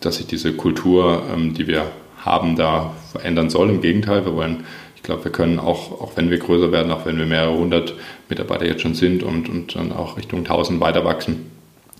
dass 0.00 0.16
sich 0.16 0.26
diese 0.26 0.52
Kultur, 0.52 1.22
ähm, 1.34 1.54
die 1.54 1.66
wir 1.66 1.90
haben, 2.18 2.56
da 2.56 2.94
verändern 3.10 3.50
soll. 3.50 3.68
Im 3.68 3.80
Gegenteil, 3.80 4.24
wir 4.24 4.34
wollen 4.34 4.64
ich 5.02 5.06
glaube, 5.06 5.24
wir 5.24 5.32
können 5.32 5.58
auch, 5.58 6.00
auch 6.00 6.12
wenn 6.16 6.30
wir 6.30 6.38
größer 6.38 6.70
werden, 6.70 6.92
auch 6.92 7.04
wenn 7.06 7.18
wir 7.18 7.26
mehrere 7.26 7.58
hundert 7.58 7.94
Mitarbeiter 8.28 8.66
jetzt 8.66 8.82
schon 8.82 8.94
sind 8.94 9.24
und, 9.24 9.48
und 9.48 9.74
dann 9.74 9.90
auch 9.90 10.16
Richtung 10.16 10.38
1000 10.40 10.80
weiter 10.80 11.04
wachsen, 11.04 11.50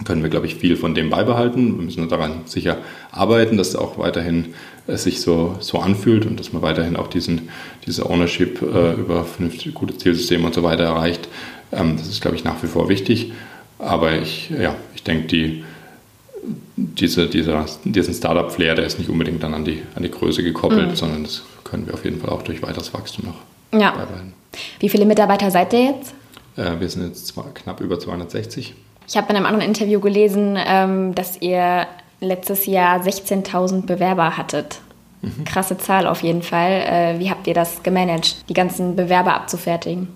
können 0.05 0.23
wir, 0.23 0.31
glaube 0.31 0.47
ich, 0.47 0.55
viel 0.55 0.77
von 0.77 0.95
dem 0.95 1.11
beibehalten. 1.11 1.79
Wir 1.79 1.85
müssen 1.85 2.09
daran 2.09 2.43
sicher 2.47 2.79
arbeiten, 3.11 3.57
dass 3.57 3.69
es 3.69 3.77
auch 3.77 3.99
weiterhin 3.99 4.55
es 4.87 5.01
äh, 5.01 5.11
sich 5.11 5.21
so, 5.21 5.57
so 5.61 5.79
anfühlt 5.79 6.27
und 6.27 6.39
dass 6.39 6.53
man 6.53 6.63
weiterhin 6.63 6.97
auch 6.97 7.09
diesen, 7.09 7.49
diese 7.87 8.09
Ownership 8.09 8.63
äh, 8.63 8.93
über 8.95 9.25
vernünftige, 9.25 9.73
gute 9.73 9.97
Zielsysteme 9.97 10.47
und 10.47 10.55
so 10.55 10.63
weiter 10.63 10.85
erreicht. 10.85 11.29
Ähm, 11.73 11.97
das 11.97 12.09
ist, 12.09 12.21
glaube 12.21 12.37
ich, 12.37 12.45
nach 12.45 12.63
wie 12.63 12.67
vor 12.67 12.89
wichtig. 12.89 13.33
Aber 13.79 14.13
ich, 14.13 14.51
ja, 14.51 14.75
ich 14.95 15.03
denke, 15.03 15.27
die, 15.27 15.65
diese, 16.77 17.27
dieser, 17.27 17.67
diesen 17.85 18.15
Startup-Flair, 18.15 18.75
der 18.75 18.87
ist 18.87 18.99
nicht 18.99 19.11
unbedingt 19.11 19.43
dann 19.43 19.55
an 19.55 19.65
die, 19.65 19.83
an 19.95 20.03
die 20.03 20.11
Größe 20.11 20.43
gekoppelt, 20.43 20.91
mhm. 20.91 20.97
sondern 20.97 21.23
das 21.25 21.43
können 21.65 21.87
wir 21.87 21.95
auf 21.95 22.05
jeden 22.05 22.21
Fall 22.21 22.31
auch 22.31 22.43
durch 22.43 22.63
weiteres 22.63 22.93
Wachstum 22.95 23.27
noch 23.27 23.81
ja. 23.81 23.93
beibehalten. 23.93 24.35
Wie 24.81 24.89
viele 24.89 25.07
Mitarbeiter 25.07 25.51
seid 25.51 25.73
ihr 25.73 25.85
jetzt? 25.85 26.15
Äh, 26.57 26.81
wir 26.81 26.89
sind 26.89 27.07
jetzt 27.07 27.35
knapp 27.55 27.81
über 27.81 27.99
260. 27.99 28.75
Ich 29.09 29.17
habe 29.17 29.31
in 29.31 29.37
einem 29.37 29.47
anderen 29.47 29.67
Interview 29.67 30.01
gelesen, 30.01 30.59
ähm, 30.65 31.15
dass 31.15 31.41
ihr 31.41 31.87
letztes 32.21 32.67
Jahr 32.67 33.01
16.000 33.01 33.87
Bewerber 33.87 34.37
hattet. 34.37 34.81
Mhm. 35.23 35.45
Krasse 35.45 35.79
Zahl 35.79 36.07
auf 36.07 36.23
jeden 36.23 36.43
Fall. 36.43 36.71
Äh, 36.71 37.19
wie 37.19 37.31
habt 37.31 37.47
ihr 37.47 37.55
das 37.55 37.83
gemanagt, 37.83 38.49
die 38.49 38.55
ganzen 38.55 38.97
Bewerber 38.97 39.35
abzufertigen? 39.35 40.09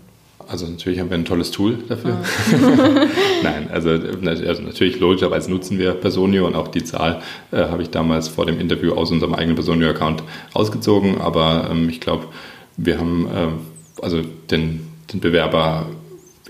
Also 0.49 0.67
natürlich 0.67 1.01
haben 1.01 1.11
wir 1.11 1.17
ein 1.17 1.25
tolles 1.25 1.51
Tool 1.51 1.79
dafür. 1.89 2.19
Oh. 2.23 2.57
Nein, 3.43 3.69
also, 3.73 3.91
also, 3.91 4.63
natürlich 4.63 5.01
logischerweise 5.01 5.51
nutzen 5.51 5.77
wir 5.79 5.93
Personio 5.93 6.47
und 6.47 6.55
auch 6.55 6.69
die 6.69 6.85
Zahl 6.85 7.21
äh, 7.51 7.57
habe 7.57 7.83
ich 7.83 7.91
damals 7.91 8.29
vor 8.29 8.47
dem 8.47 8.61
Interview 8.61 8.93
aus 8.93 9.11
unserem 9.11 9.35
eigenen 9.35 9.57
Personio-Account 9.57 10.23
rausgezogen. 10.55 11.21
Aber 11.21 11.69
ähm, 11.71 11.89
ich 11.89 12.01
glaube, 12.01 12.27
wir 12.77 12.99
haben 12.99 13.27
äh, 13.27 14.03
also 14.03 14.23
den, 14.51 14.87
den 15.13 15.21
Bewerber 15.21 15.87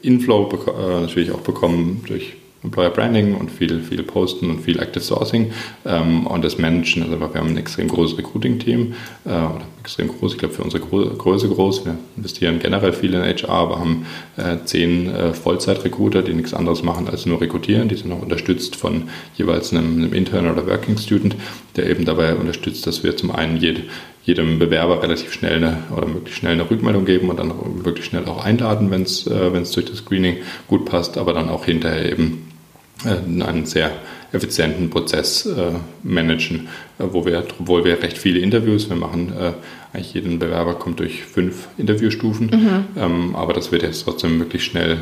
Inflow 0.06 0.48
äh, 0.66 1.00
natürlich 1.00 1.32
auch 1.32 1.40
bekommen 1.40 2.02
durch 2.06 2.34
Employer 2.66 2.90
Branding 2.90 3.34
und 3.34 3.50
viel, 3.50 3.80
viel 3.80 4.02
Posten 4.02 4.50
und 4.50 4.60
viel 4.60 4.80
Active 4.80 5.02
Sourcing 5.02 5.52
ähm, 5.84 6.26
und 6.26 6.44
das 6.44 6.58
Managen. 6.58 7.02
Also 7.02 7.18
wir 7.20 7.32
haben 7.34 7.50
ein 7.50 7.56
extrem 7.56 7.86
großes 7.88 8.18
Recruiting-Team, 8.18 8.94
äh, 9.24 9.30
extrem 9.80 10.08
groß, 10.08 10.32
ich 10.32 10.38
glaube 10.38 10.54
für 10.54 10.64
unsere 10.64 10.82
Größe 10.82 11.48
groß. 11.48 11.84
Wir 11.84 11.96
investieren 12.16 12.58
generell 12.58 12.92
viel 12.92 13.14
in 13.14 13.22
HR, 13.22 13.50
aber 13.50 13.78
haben 13.78 14.06
äh, 14.36 14.56
zehn 14.64 15.08
äh, 15.08 15.32
Vollzeit-Recruiter, 15.32 16.22
die 16.22 16.34
nichts 16.34 16.54
anderes 16.54 16.82
machen 16.82 17.08
als 17.08 17.24
nur 17.24 17.40
rekrutieren. 17.40 17.88
Die 17.88 17.94
sind 17.94 18.10
auch 18.12 18.22
unterstützt 18.22 18.74
von 18.74 19.04
jeweils 19.36 19.72
einem, 19.72 19.98
einem 19.98 20.12
Intern 20.12 20.50
oder 20.50 20.66
Working 20.66 20.98
Student, 20.98 21.36
der 21.76 21.88
eben 21.88 22.04
dabei 22.04 22.34
unterstützt, 22.34 22.86
dass 22.86 23.04
wir 23.04 23.16
zum 23.16 23.30
einen 23.30 23.58
jede, 23.58 23.82
jedem 24.26 24.58
Bewerber 24.58 25.02
relativ 25.02 25.32
schnell 25.32 25.56
eine, 25.56 25.78
oder 25.96 26.06
möglichst 26.06 26.40
schnell 26.40 26.52
eine 26.52 26.68
Rückmeldung 26.68 27.04
geben 27.04 27.30
und 27.30 27.38
dann 27.38 27.52
wirklich 27.84 28.06
schnell 28.06 28.24
auch 28.26 28.44
einladen, 28.44 28.90
wenn 28.90 29.02
es 29.02 29.26
äh, 29.26 29.50
durch 29.50 29.86
das 29.86 29.98
Screening 29.98 30.38
gut 30.66 30.84
passt, 30.84 31.16
aber 31.16 31.32
dann 31.32 31.48
auch 31.48 31.64
hinterher 31.64 32.10
eben 32.10 32.48
äh, 33.04 33.44
einen 33.44 33.66
sehr 33.66 33.92
effizienten 34.32 34.90
Prozess 34.90 35.46
äh, 35.46 35.72
managen, 36.02 36.68
äh, 36.98 37.04
wo 37.12 37.24
wir, 37.24 37.44
obwohl 37.60 37.84
wir 37.84 38.02
recht 38.02 38.18
viele 38.18 38.40
Interviews, 38.40 38.90
wir 38.90 38.96
machen 38.96 39.32
äh, 39.32 39.52
eigentlich 39.92 40.14
jeden 40.14 40.40
Bewerber 40.40 40.74
kommt 40.74 40.98
durch 40.98 41.22
fünf 41.22 41.68
Interviewstufen, 41.78 42.46
mhm. 42.46 42.84
ähm, 43.00 43.36
aber 43.36 43.52
das 43.52 43.70
wird 43.70 43.84
jetzt 43.84 44.02
trotzdem 44.02 44.38
möglichst 44.38 44.68
schnell 44.68 44.98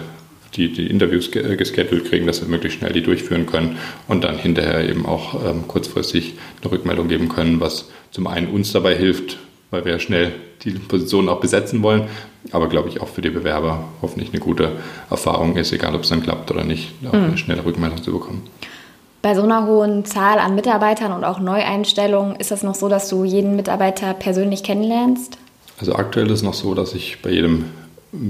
die, 0.57 0.73
die 0.73 0.87
Interviews 0.87 1.35
äh, 1.35 1.57
geschedult 1.57 2.07
kriegen, 2.07 2.27
dass 2.27 2.41
wir 2.41 2.49
möglichst 2.49 2.79
schnell 2.79 2.93
die 2.93 3.03
durchführen 3.03 3.47
können 3.47 3.79
und 4.09 4.25
dann 4.25 4.39
hinterher 4.39 4.89
eben 4.89 5.07
auch 5.07 5.35
ähm, 5.45 5.67
kurzfristig 5.69 6.35
eine 6.63 6.73
Rückmeldung 6.73 7.09
geben 7.09 7.29
können, 7.29 7.61
was 7.61 7.91
zum 8.11 8.27
einen 8.27 8.49
uns 8.49 8.73
dabei 8.73 8.95
hilft, 8.95 9.39
weil 9.71 9.85
wir 9.85 9.99
schnell 9.99 10.33
die 10.63 10.71
Positionen 10.71 11.29
auch 11.29 11.41
besetzen 11.41 11.83
wollen, 11.83 12.05
aber 12.53 12.69
glaube 12.69 12.89
ich 12.89 13.01
auch 13.01 13.09
für 13.09 13.23
die 13.23 13.31
Bewerber 13.31 13.85
hoffentlich 14.03 14.31
eine 14.31 14.41
gute 14.41 14.73
Erfahrung 15.11 15.57
ist, 15.57 15.73
egal 15.73 15.95
ob 15.95 16.03
es 16.03 16.09
dann 16.09 16.23
klappt 16.23 16.51
oder 16.51 16.65
nicht, 16.65 16.93
auch 17.07 17.13
mhm. 17.13 17.25
eine 17.25 17.39
schnelle 17.39 17.65
Rückmeldung 17.65 18.03
zu 18.03 18.13
bekommen. 18.13 18.49
Bei 19.21 19.35
so 19.35 19.43
einer 19.43 19.67
hohen 19.67 20.05
Zahl 20.05 20.39
an 20.39 20.55
Mitarbeitern 20.55 21.13
und 21.13 21.25
auch 21.25 21.41
Neueinstellungen 21.41 22.37
ist 22.37 22.51
das 22.51 22.63
noch 22.63 22.75
so, 22.75 22.89
dass 22.89 23.09
du 23.09 23.25
jeden 23.25 23.57
Mitarbeiter 23.57 24.13
persönlich 24.13 24.63
kennenlernst? 24.63 25.39
Also 25.79 25.95
aktuell 25.95 26.27
ist 26.27 26.33
es 26.33 26.43
noch 26.43 26.55
so, 26.55 26.75
dass 26.75 26.95
ich 26.95 27.23
bei 27.23 27.31
jedem 27.31 27.65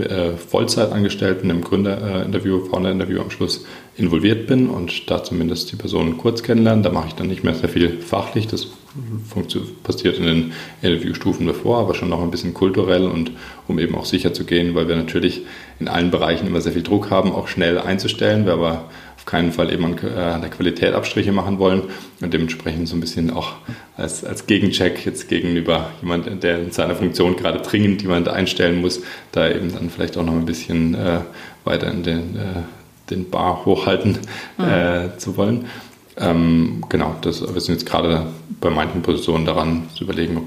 äh, 0.01 0.37
Vollzeitangestellten 0.37 1.51
im 1.51 1.62
Gründerinterview, 1.62 2.66
Founder-Interview 2.66 3.20
am 3.20 3.31
Schluss 3.31 3.64
involviert 3.97 4.47
bin 4.47 4.68
und 4.68 5.11
da 5.11 5.23
zumindest 5.23 5.70
die 5.73 5.77
Person 5.77 6.18
kurz 6.18 6.42
kennenlernen. 6.42 6.83
Da 6.83 6.90
mache 6.90 7.09
ich 7.09 7.14
dann 7.14 7.29
nicht 7.29 7.44
mehr 7.44 7.55
sehr 7.55 7.68
viel 7.68 8.01
fachlich. 8.01 8.47
Das 8.47 8.68
passiert 9.83 10.18
in 10.18 10.25
den 10.25 10.53
Interviewstufen 10.83 11.47
davor, 11.47 11.79
aber 11.79 11.94
schon 11.94 12.09
noch 12.09 12.23
ein 12.23 12.31
bisschen 12.31 12.55
kulturell 12.55 13.07
und 13.07 13.33
um 13.66 13.79
eben 13.79 13.94
auch 13.94 14.05
sicher 14.05 14.33
zu 14.33 14.44
gehen, 14.44 14.75
weil 14.75 14.88
wir 14.88 14.97
natürlich 14.97 15.42
in 15.81 15.88
allen 15.88 16.11
Bereichen 16.11 16.47
immer 16.47 16.61
sehr 16.61 16.73
viel 16.73 16.83
Druck 16.83 17.11
haben, 17.11 17.33
auch 17.33 17.49
schnell 17.49 17.79
einzustellen. 17.79 18.47
Wir 18.47 18.53
aber 18.53 18.90
auf 19.25 19.31
keinen 19.31 19.53
Fall 19.53 19.73
eben 19.73 19.87
an 19.87 19.95
äh, 19.95 20.41
der 20.41 20.51
Qualität 20.51 20.93
Abstriche 20.93 21.33
machen 21.33 21.59
wollen 21.59 21.85
und 22.21 22.35
dementsprechend 22.35 22.89
so 22.89 22.95
ein 22.95 23.01
bisschen 23.01 23.31
auch 23.31 23.55
als, 23.97 24.23
als 24.23 24.47
Gegencheck 24.47 25.07
jetzt 25.07 25.29
gegenüber 25.29 25.91
jemand, 26.03 26.43
der 26.43 26.59
in 26.59 26.73
seiner 26.73 26.95
Funktion 26.95 27.37
gerade 27.37 27.61
dringend 27.61 28.03
jemand 28.03 28.29
einstellen 28.29 28.83
muss, 28.83 29.01
da 29.33 29.49
eben 29.49 29.73
dann 29.73 29.89
vielleicht 29.89 30.19
auch 30.19 30.25
noch 30.25 30.35
ein 30.35 30.45
bisschen 30.45 30.95
äh, 30.95 31.21
weiter 31.65 31.91
in 31.91 32.03
den, 32.03 32.37
äh, 32.37 33.11
den 33.11 33.31
Bar 33.31 33.65
hochhalten 33.65 34.19
mhm. 34.59 34.65
äh, 34.65 35.17
zu 35.17 35.39
wollen. 35.39 35.67
Ähm, 36.19 36.85
genau, 36.91 37.17
das, 37.23 37.41
wir 37.41 37.61
sind 37.63 37.77
jetzt 37.77 37.87
gerade 37.87 38.27
bei 38.61 38.69
manchen 38.69 39.01
Positionen 39.01 39.47
daran 39.47 39.89
zu 39.95 40.05
überlegen, 40.05 40.37
ob 40.37 40.45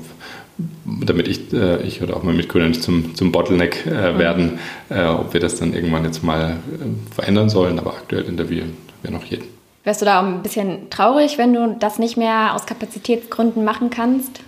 damit 0.86 1.28
ich, 1.28 1.54
äh, 1.54 1.82
ich 1.84 2.02
oder 2.02 2.18
auch 2.18 2.24
mein 2.24 2.36
Mitgründer 2.36 2.70
nicht 2.70 2.84
zum, 2.84 3.16
zum 3.16 3.32
Bottleneck 3.32 3.86
äh, 3.86 4.14
mhm. 4.14 4.20
werden, 4.20 4.60
äh, 4.90 5.06
ob 5.06 5.34
wir 5.34 5.40
das 5.40 5.58
dann 5.58 5.74
irgendwann 5.74 6.04
jetzt 6.04 6.24
mal 6.24 6.52
äh, 6.52 7.14
verändern 7.14 7.50
sollen. 7.50 7.80
Aber 7.80 7.92
aktuell 7.92 8.24
interviewen 8.24 8.76
wir 9.02 9.12
noch 9.12 9.24
jeden. 9.26 9.46
Wärst 9.84 10.02
du 10.02 10.06
da 10.06 10.20
auch 10.20 10.26
ein 10.26 10.44
bisschen 10.44 10.90
traurig, 10.90 11.38
wenn 11.38 11.54
du 11.54 11.78
das 11.80 12.00
nicht 12.00 12.18
mehr 12.18 12.54
aus 12.56 12.66
Kapazitätsgründen 12.66 13.64
machen 13.64 13.90
kannst? 13.90 14.42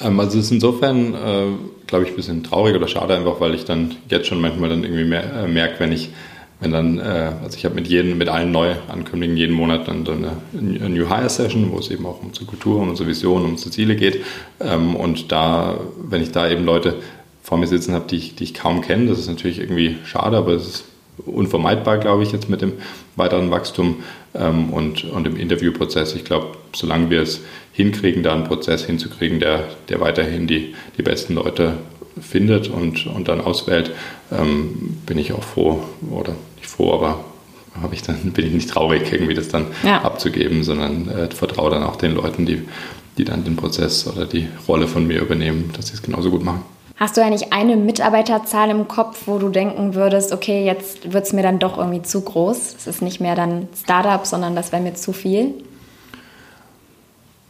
Ähm, 0.00 0.18
also 0.18 0.38
es 0.38 0.46
ist 0.46 0.50
insofern, 0.52 1.14
äh, 1.14 1.46
glaube 1.86 2.04
ich, 2.04 2.10
ein 2.10 2.16
bisschen 2.16 2.42
traurig 2.42 2.74
oder 2.74 2.88
schade 2.88 3.14
einfach, 3.14 3.40
weil 3.40 3.54
ich 3.54 3.64
dann 3.64 3.96
jetzt 4.08 4.26
schon 4.26 4.40
manchmal 4.40 4.70
dann 4.70 4.82
irgendwie 4.84 5.02
äh, 5.14 5.46
merke, 5.46 5.78
wenn 5.78 5.92
ich 5.92 6.10
wenn 6.62 6.70
dann, 6.70 6.98
äh, 6.98 7.32
also 7.42 7.56
ich 7.56 7.64
habe 7.64 7.74
mit 7.74 7.88
jedem, 7.88 8.18
mit 8.18 8.28
allen 8.28 8.52
Neuankömmlingen 8.52 9.36
jeden 9.36 9.54
Monat 9.54 9.88
dann 9.88 10.06
so 10.06 10.12
eine, 10.12 10.30
New 10.52 11.08
Hire 11.08 11.28
Session, 11.28 11.72
wo 11.72 11.78
es 11.78 11.90
eben 11.90 12.06
auch 12.06 12.20
um 12.20 12.28
unsere 12.28 12.46
Kultur, 12.46 12.80
um 12.80 12.88
unsere 12.88 13.08
Vision, 13.08 13.44
um 13.44 13.50
unsere 13.50 13.70
Ziele 13.70 13.96
geht. 13.96 14.24
Ähm, 14.60 14.94
und 14.94 15.32
da, 15.32 15.80
wenn 16.00 16.22
ich 16.22 16.30
da 16.30 16.48
eben 16.48 16.64
Leute 16.64 16.96
vor 17.42 17.58
mir 17.58 17.66
sitzen 17.66 17.94
habe, 17.94 18.06
die 18.08 18.16
ich, 18.16 18.36
die 18.36 18.44
ich 18.44 18.54
kaum 18.54 18.80
kenne, 18.80 19.08
das 19.08 19.18
ist 19.18 19.28
natürlich 19.28 19.58
irgendwie 19.58 19.96
schade, 20.04 20.36
aber 20.36 20.52
es 20.52 20.68
ist 20.68 20.84
unvermeidbar, 21.26 21.98
glaube 21.98 22.22
ich, 22.22 22.30
jetzt 22.30 22.48
mit 22.48 22.62
dem 22.62 22.74
weiteren 23.16 23.50
Wachstum 23.50 23.96
ähm, 24.34 24.72
und, 24.72 25.04
und 25.04 25.26
im 25.26 25.36
Interviewprozess. 25.36 26.14
Ich 26.14 26.24
glaube, 26.24 26.56
solange 26.72 27.10
wir 27.10 27.22
es 27.22 27.40
hinkriegen, 27.72 28.22
da 28.22 28.34
einen 28.34 28.44
Prozess 28.44 28.84
hinzukriegen, 28.84 29.40
der, 29.40 29.64
der 29.88 30.00
weiterhin 30.00 30.46
die, 30.46 30.74
die 30.96 31.02
besten 31.02 31.34
Leute 31.34 31.74
findet 32.20 32.68
und, 32.68 33.06
und 33.06 33.26
dann 33.26 33.40
auswählt, 33.40 33.90
ähm, 34.30 34.98
bin 35.06 35.18
ich 35.18 35.32
auch 35.32 35.42
froh, 35.42 35.82
oder 36.10 36.36
froh, 36.72 36.92
aber 36.94 37.24
habe 37.80 37.94
ich 37.94 38.02
dann, 38.02 38.16
bin 38.32 38.46
ich 38.46 38.52
nicht 38.52 38.70
traurig, 38.70 39.12
irgendwie 39.12 39.34
das 39.34 39.48
dann 39.48 39.66
ja. 39.82 40.02
abzugeben, 40.02 40.64
sondern 40.64 41.08
äh, 41.08 41.30
vertraue 41.30 41.70
dann 41.70 41.82
auch 41.82 41.96
den 41.96 42.14
Leuten, 42.14 42.46
die, 42.46 42.62
die 43.18 43.24
dann 43.24 43.44
den 43.44 43.56
Prozess 43.56 44.06
oder 44.06 44.26
die 44.26 44.48
Rolle 44.68 44.88
von 44.88 45.06
mir 45.06 45.20
übernehmen, 45.20 45.70
dass 45.76 45.88
sie 45.88 45.94
es 45.94 46.02
genauso 46.02 46.30
gut 46.30 46.44
machen. 46.44 46.62
Hast 46.96 47.16
du 47.16 47.22
eigentlich 47.22 47.52
eine 47.52 47.76
Mitarbeiterzahl 47.76 48.70
im 48.70 48.86
Kopf, 48.86 49.22
wo 49.26 49.38
du 49.38 49.48
denken 49.48 49.94
würdest, 49.94 50.32
okay, 50.32 50.64
jetzt 50.64 51.12
wird 51.12 51.24
es 51.24 51.32
mir 51.32 51.42
dann 51.42 51.58
doch 51.58 51.78
irgendwie 51.78 52.02
zu 52.02 52.20
groß? 52.20 52.76
Es 52.76 52.86
ist 52.86 53.02
nicht 53.02 53.20
mehr 53.20 53.34
dann 53.34 53.68
Startup, 53.74 54.24
sondern 54.24 54.54
das 54.54 54.70
wäre 54.72 54.82
mir 54.82 54.94
zu 54.94 55.12
viel? 55.12 55.54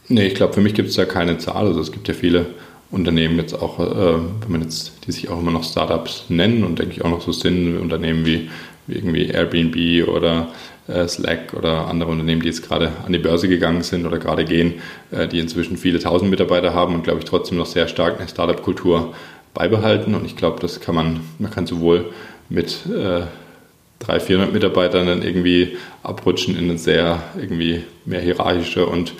Nee, 0.07 0.27
ich 0.27 0.35
glaube, 0.35 0.53
für 0.53 0.61
mich 0.61 0.73
gibt 0.73 0.89
es 0.89 0.95
da 0.95 1.05
keine 1.05 1.37
Zahl. 1.37 1.67
Also 1.67 1.81
es 1.81 1.91
gibt 1.91 2.07
ja 2.07 2.13
viele 2.13 2.47
Unternehmen 2.93 3.37
jetzt 3.37 3.53
auch, 3.53 3.79
äh, 3.79 4.19
wenn 4.41 4.51
man 4.51 4.61
jetzt, 4.61 4.93
die 5.05 5.11
sich 5.11 5.29
auch 5.29 5.39
immer 5.39 5.51
noch 5.51 5.63
Startups 5.63 6.25
nennen 6.29 6.63
und 6.63 6.79
denke 6.79 6.93
ich 6.93 7.03
auch 7.03 7.09
noch 7.09 7.21
so 7.21 7.31
sind, 7.31 7.79
Unternehmen 7.79 8.25
wie, 8.25 8.49
wie 8.87 8.95
irgendwie 8.95 9.25
Airbnb 9.25 10.07
oder 10.07 10.49
äh, 10.87 11.07
Slack 11.07 11.53
oder 11.53 11.87
andere 11.87 12.11
Unternehmen, 12.11 12.41
die 12.41 12.49
jetzt 12.49 12.67
gerade 12.67 12.91
an 13.05 13.11
die 13.11 13.19
Börse 13.19 13.47
gegangen 13.47 13.81
sind 13.81 14.05
oder 14.05 14.19
gerade 14.19 14.45
gehen, 14.45 14.75
äh, 15.11 15.27
die 15.27 15.39
inzwischen 15.39 15.75
viele 15.75 15.99
tausend 15.99 16.29
Mitarbeiter 16.29 16.73
haben 16.73 16.93
und 16.93 17.03
glaube 17.03 17.19
ich 17.19 17.25
trotzdem 17.25 17.57
noch 17.57 17.65
sehr 17.65 17.87
stark 17.87 18.19
eine 18.19 18.29
Startup-Kultur 18.29 19.13
beibehalten. 19.55 20.13
Und 20.13 20.25
ich 20.25 20.35
glaube, 20.35 20.59
das 20.59 20.79
kann 20.79 20.93
man, 20.93 21.21
man 21.39 21.51
kann 21.51 21.65
sowohl 21.65 22.11
mit 22.49 22.85
äh, 22.85 23.23
300, 23.99 24.21
400 24.23 24.53
Mitarbeitern 24.53 25.07
dann 25.07 25.21
irgendwie 25.23 25.77
abrutschen 26.03 26.57
in 26.57 26.69
eine 26.69 26.77
sehr 26.77 27.23
irgendwie 27.39 27.83
mehr 28.05 28.21
hierarchische 28.21 28.85
und 28.85 29.13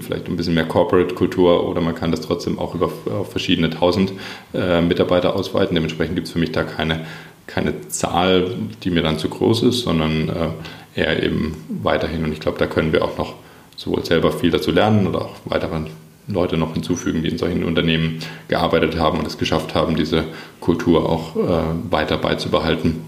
vielleicht 0.00 0.28
ein 0.28 0.36
bisschen 0.36 0.54
mehr 0.54 0.66
Corporate-Kultur 0.66 1.68
oder 1.68 1.80
man 1.80 1.94
kann 1.94 2.10
das 2.10 2.20
trotzdem 2.20 2.58
auch 2.58 2.74
über 2.74 2.90
verschiedene 3.30 3.70
tausend 3.70 4.12
äh, 4.54 4.80
Mitarbeiter 4.80 5.34
ausweiten. 5.36 5.74
Dementsprechend 5.74 6.14
gibt 6.16 6.26
es 6.26 6.32
für 6.32 6.38
mich 6.38 6.52
da 6.52 6.64
keine, 6.64 7.06
keine 7.46 7.88
Zahl, 7.88 8.50
die 8.82 8.90
mir 8.90 9.02
dann 9.02 9.18
zu 9.18 9.28
groß 9.28 9.62
ist, 9.64 9.80
sondern 9.80 10.28
äh, 10.28 11.00
eher 11.00 11.22
eben 11.22 11.56
weiterhin. 11.68 12.24
Und 12.24 12.32
ich 12.32 12.40
glaube, 12.40 12.58
da 12.58 12.66
können 12.66 12.92
wir 12.92 13.04
auch 13.04 13.18
noch 13.18 13.34
sowohl 13.76 14.04
selber 14.04 14.32
viel 14.32 14.50
dazu 14.50 14.70
lernen 14.70 15.06
oder 15.06 15.22
auch 15.22 15.34
weitere 15.44 15.80
Leute 16.28 16.56
noch 16.56 16.72
hinzufügen, 16.72 17.22
die 17.22 17.28
in 17.28 17.38
solchen 17.38 17.62
Unternehmen 17.64 18.18
gearbeitet 18.48 18.98
haben 18.98 19.18
und 19.18 19.26
es 19.26 19.38
geschafft 19.38 19.74
haben, 19.74 19.96
diese 19.96 20.24
Kultur 20.60 21.08
auch 21.08 21.36
äh, 21.36 21.62
weiter 21.90 22.16
beizubehalten, 22.16 23.02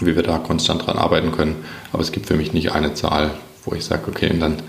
wie 0.00 0.14
wir 0.14 0.22
da 0.22 0.38
konstant 0.38 0.86
dran 0.86 0.98
arbeiten 0.98 1.32
können. 1.32 1.56
Aber 1.92 2.02
es 2.02 2.12
gibt 2.12 2.26
für 2.26 2.36
mich 2.36 2.52
nicht 2.52 2.72
eine 2.72 2.94
Zahl, 2.94 3.32
wo 3.64 3.74
ich 3.74 3.84
sage, 3.84 4.02
okay, 4.08 4.30
und 4.30 4.40
dann 4.40 4.62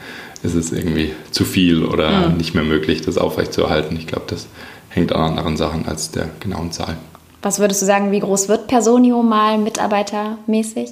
ist 0.43 0.55
es 0.55 0.71
irgendwie 0.71 1.13
zu 1.31 1.45
viel 1.45 1.85
oder 1.85 2.29
mhm. 2.29 2.37
nicht 2.37 2.53
mehr 2.53 2.63
möglich, 2.63 3.01
das 3.01 3.17
aufrechtzuerhalten. 3.17 3.95
Ich 3.97 4.07
glaube, 4.07 4.25
das 4.27 4.47
hängt 4.89 5.13
an 5.13 5.37
anderen 5.37 5.57
Sachen 5.57 5.87
als 5.87 6.11
der 6.11 6.29
genauen 6.39 6.71
Zahl. 6.71 6.97
Was 7.41 7.59
würdest 7.59 7.81
du 7.81 7.85
sagen, 7.85 8.11
wie 8.11 8.19
groß 8.19 8.47
wird 8.49 8.67
Personio 8.67 9.21
mal 9.21 9.57
mitarbeitermäßig? 9.57 10.91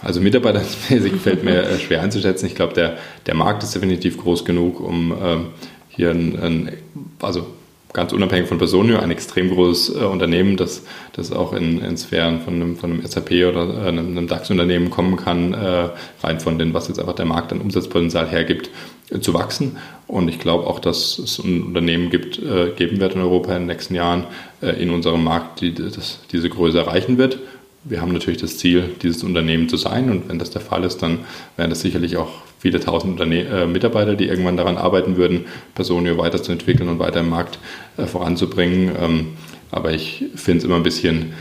Also 0.00 0.20
mitarbeitermäßig 0.20 1.14
fällt 1.22 1.44
mir 1.44 1.62
äh, 1.62 1.78
schwer 1.78 2.02
einzuschätzen. 2.02 2.46
Ich 2.46 2.54
glaube, 2.54 2.74
der, 2.74 2.98
der 3.26 3.34
Markt 3.34 3.62
ist 3.62 3.74
definitiv 3.74 4.18
groß 4.18 4.44
genug, 4.44 4.80
um 4.80 5.14
ähm, 5.20 5.46
hier 5.88 6.10
ein, 6.10 6.38
ein, 6.38 6.72
also 7.20 7.46
ganz 7.98 8.12
unabhängig 8.12 8.48
von 8.48 8.58
Personio, 8.58 9.00
ein 9.00 9.10
extrem 9.10 9.50
großes 9.50 9.96
äh, 9.96 10.04
Unternehmen, 10.04 10.56
das, 10.56 10.84
das 11.14 11.32
auch 11.32 11.52
in, 11.52 11.80
in 11.82 11.96
Sphären 11.96 12.40
von 12.42 12.54
einem, 12.54 12.76
von 12.76 12.92
einem 12.92 13.04
SAP 13.04 13.32
oder 13.32 13.84
äh, 13.84 13.88
einem, 13.88 14.16
einem 14.16 14.28
DAX-Unternehmen 14.28 14.88
kommen 14.88 15.16
kann, 15.16 15.52
äh, 15.52 15.88
rein 16.22 16.38
von 16.38 16.60
dem, 16.60 16.72
was 16.74 16.86
jetzt 16.86 17.00
einfach 17.00 17.16
der 17.16 17.26
Markt 17.26 17.50
an 17.50 17.60
Umsatzpotenzial 17.60 18.28
hergibt, 18.28 18.70
äh, 19.10 19.18
zu 19.18 19.34
wachsen. 19.34 19.78
Und 20.06 20.28
ich 20.28 20.38
glaube 20.38 20.68
auch, 20.68 20.78
dass 20.78 21.18
es 21.18 21.40
ein 21.40 21.64
Unternehmen 21.64 22.10
gibt, 22.10 22.38
äh, 22.38 22.70
geben 22.76 23.00
wird 23.00 23.16
in 23.16 23.20
Europa 23.20 23.50
in 23.52 23.62
den 23.62 23.66
nächsten 23.66 23.96
Jahren 23.96 24.24
in 24.60 24.90
unserem 24.90 25.22
Markt, 25.22 25.60
die 25.60 25.72
das, 25.72 26.20
diese 26.32 26.48
Größe 26.48 26.78
erreichen 26.78 27.16
wird. 27.16 27.38
Wir 27.84 28.00
haben 28.00 28.12
natürlich 28.12 28.40
das 28.40 28.58
Ziel, 28.58 28.90
dieses 29.02 29.22
Unternehmen 29.22 29.68
zu 29.68 29.76
sein. 29.76 30.10
Und 30.10 30.28
wenn 30.28 30.38
das 30.38 30.50
der 30.50 30.60
Fall 30.60 30.82
ist, 30.82 30.98
dann 30.98 31.20
wären 31.56 31.70
das 31.70 31.80
sicherlich 31.80 32.16
auch 32.16 32.30
viele 32.58 32.80
tausend 32.80 33.12
Unterne 33.12 33.44
äh, 33.44 33.66
Mitarbeiter, 33.66 34.14
die 34.14 34.26
irgendwann 34.26 34.56
daran 34.56 34.76
arbeiten 34.76 35.16
würden, 35.16 35.46
Personio 35.74 36.18
weiterzuentwickeln 36.18 36.88
und 36.88 36.98
weiter 36.98 37.20
im 37.20 37.30
Markt 37.30 37.58
äh, 37.96 38.06
voranzubringen. 38.06 38.92
Ähm, 39.00 39.26
aber 39.70 39.92
ich 39.92 40.24
finde 40.34 40.58
es 40.58 40.64
immer 40.64 40.76
ein 40.76 40.82
bisschen 40.82 41.34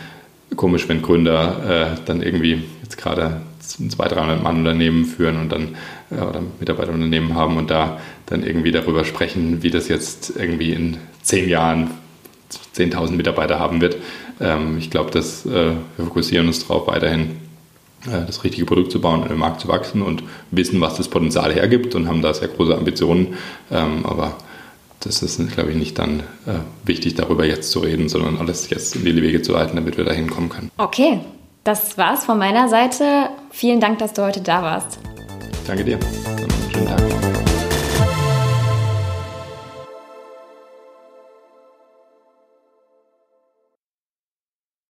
komisch, 0.55 0.87
wenn 0.87 1.01
Gründer 1.01 1.95
äh, 1.95 1.99
dann 2.05 2.21
irgendwie 2.21 2.63
jetzt 2.83 2.97
gerade 2.97 3.41
ein 3.79 3.89
200, 3.89 4.17
300 4.17 4.43
Mann 4.43 4.57
Unternehmen 4.59 5.05
führen 5.05 5.39
und 5.39 5.51
dann 5.51 5.75
äh, 6.09 6.15
oder 6.15 6.41
Mitarbeiterunternehmen 6.59 7.35
haben 7.35 7.57
und 7.57 7.69
da 7.69 7.99
dann 8.27 8.43
irgendwie 8.43 8.71
darüber 8.71 9.03
sprechen, 9.03 9.63
wie 9.63 9.71
das 9.71 9.87
jetzt 9.87 10.33
irgendwie 10.37 10.71
in 10.71 10.97
zehn 11.21 11.49
Jahren 11.49 11.91
10.000 12.75 13.11
Mitarbeiter 13.11 13.59
haben 13.59 13.81
wird. 13.81 13.97
Ähm, 14.39 14.77
ich 14.77 14.89
glaube, 14.89 15.11
dass 15.11 15.45
äh, 15.45 15.71
wir 15.97 16.05
fokussieren 16.05 16.47
uns 16.47 16.65
darauf, 16.65 16.87
weiterhin 16.87 17.46
das 18.05 18.43
richtige 18.43 18.65
Produkt 18.65 18.91
zu 18.91 19.01
bauen, 19.01 19.23
in 19.23 19.29
den 19.29 19.37
Markt 19.37 19.61
zu 19.61 19.67
wachsen 19.67 20.01
und 20.01 20.23
wissen, 20.51 20.79
was 20.81 20.95
das 20.95 21.07
Potenzial 21.07 21.53
hergibt 21.53 21.95
und 21.95 22.07
haben 22.07 22.21
da 22.21 22.33
sehr 22.33 22.47
große 22.47 22.75
Ambitionen. 22.75 23.35
Ähm, 23.71 24.05
aber 24.05 24.37
das 25.01 25.21
ist, 25.21 25.39
glaube 25.51 25.71
ich, 25.71 25.77
nicht 25.77 25.97
dann 25.99 26.21
äh, 26.45 26.53
wichtig, 26.83 27.15
darüber 27.15 27.45
jetzt 27.45 27.71
zu 27.71 27.79
reden, 27.79 28.09
sondern 28.09 28.37
alles 28.37 28.69
jetzt 28.69 28.95
in 28.95 29.05
die 29.05 29.21
Wege 29.21 29.41
zu 29.41 29.53
leiten, 29.53 29.75
damit 29.75 29.97
wir 29.97 30.05
da 30.05 30.11
hinkommen 30.11 30.49
können. 30.49 30.71
Okay, 30.77 31.19
das 31.63 31.97
war's 31.97 32.25
von 32.25 32.37
meiner 32.37 32.69
Seite. 32.69 33.29
Vielen 33.51 33.79
Dank, 33.79 33.99
dass 33.99 34.13
du 34.13 34.23
heute 34.23 34.41
da 34.41 34.61
warst. 34.61 34.99
Danke 35.65 35.83
dir. 35.83 35.99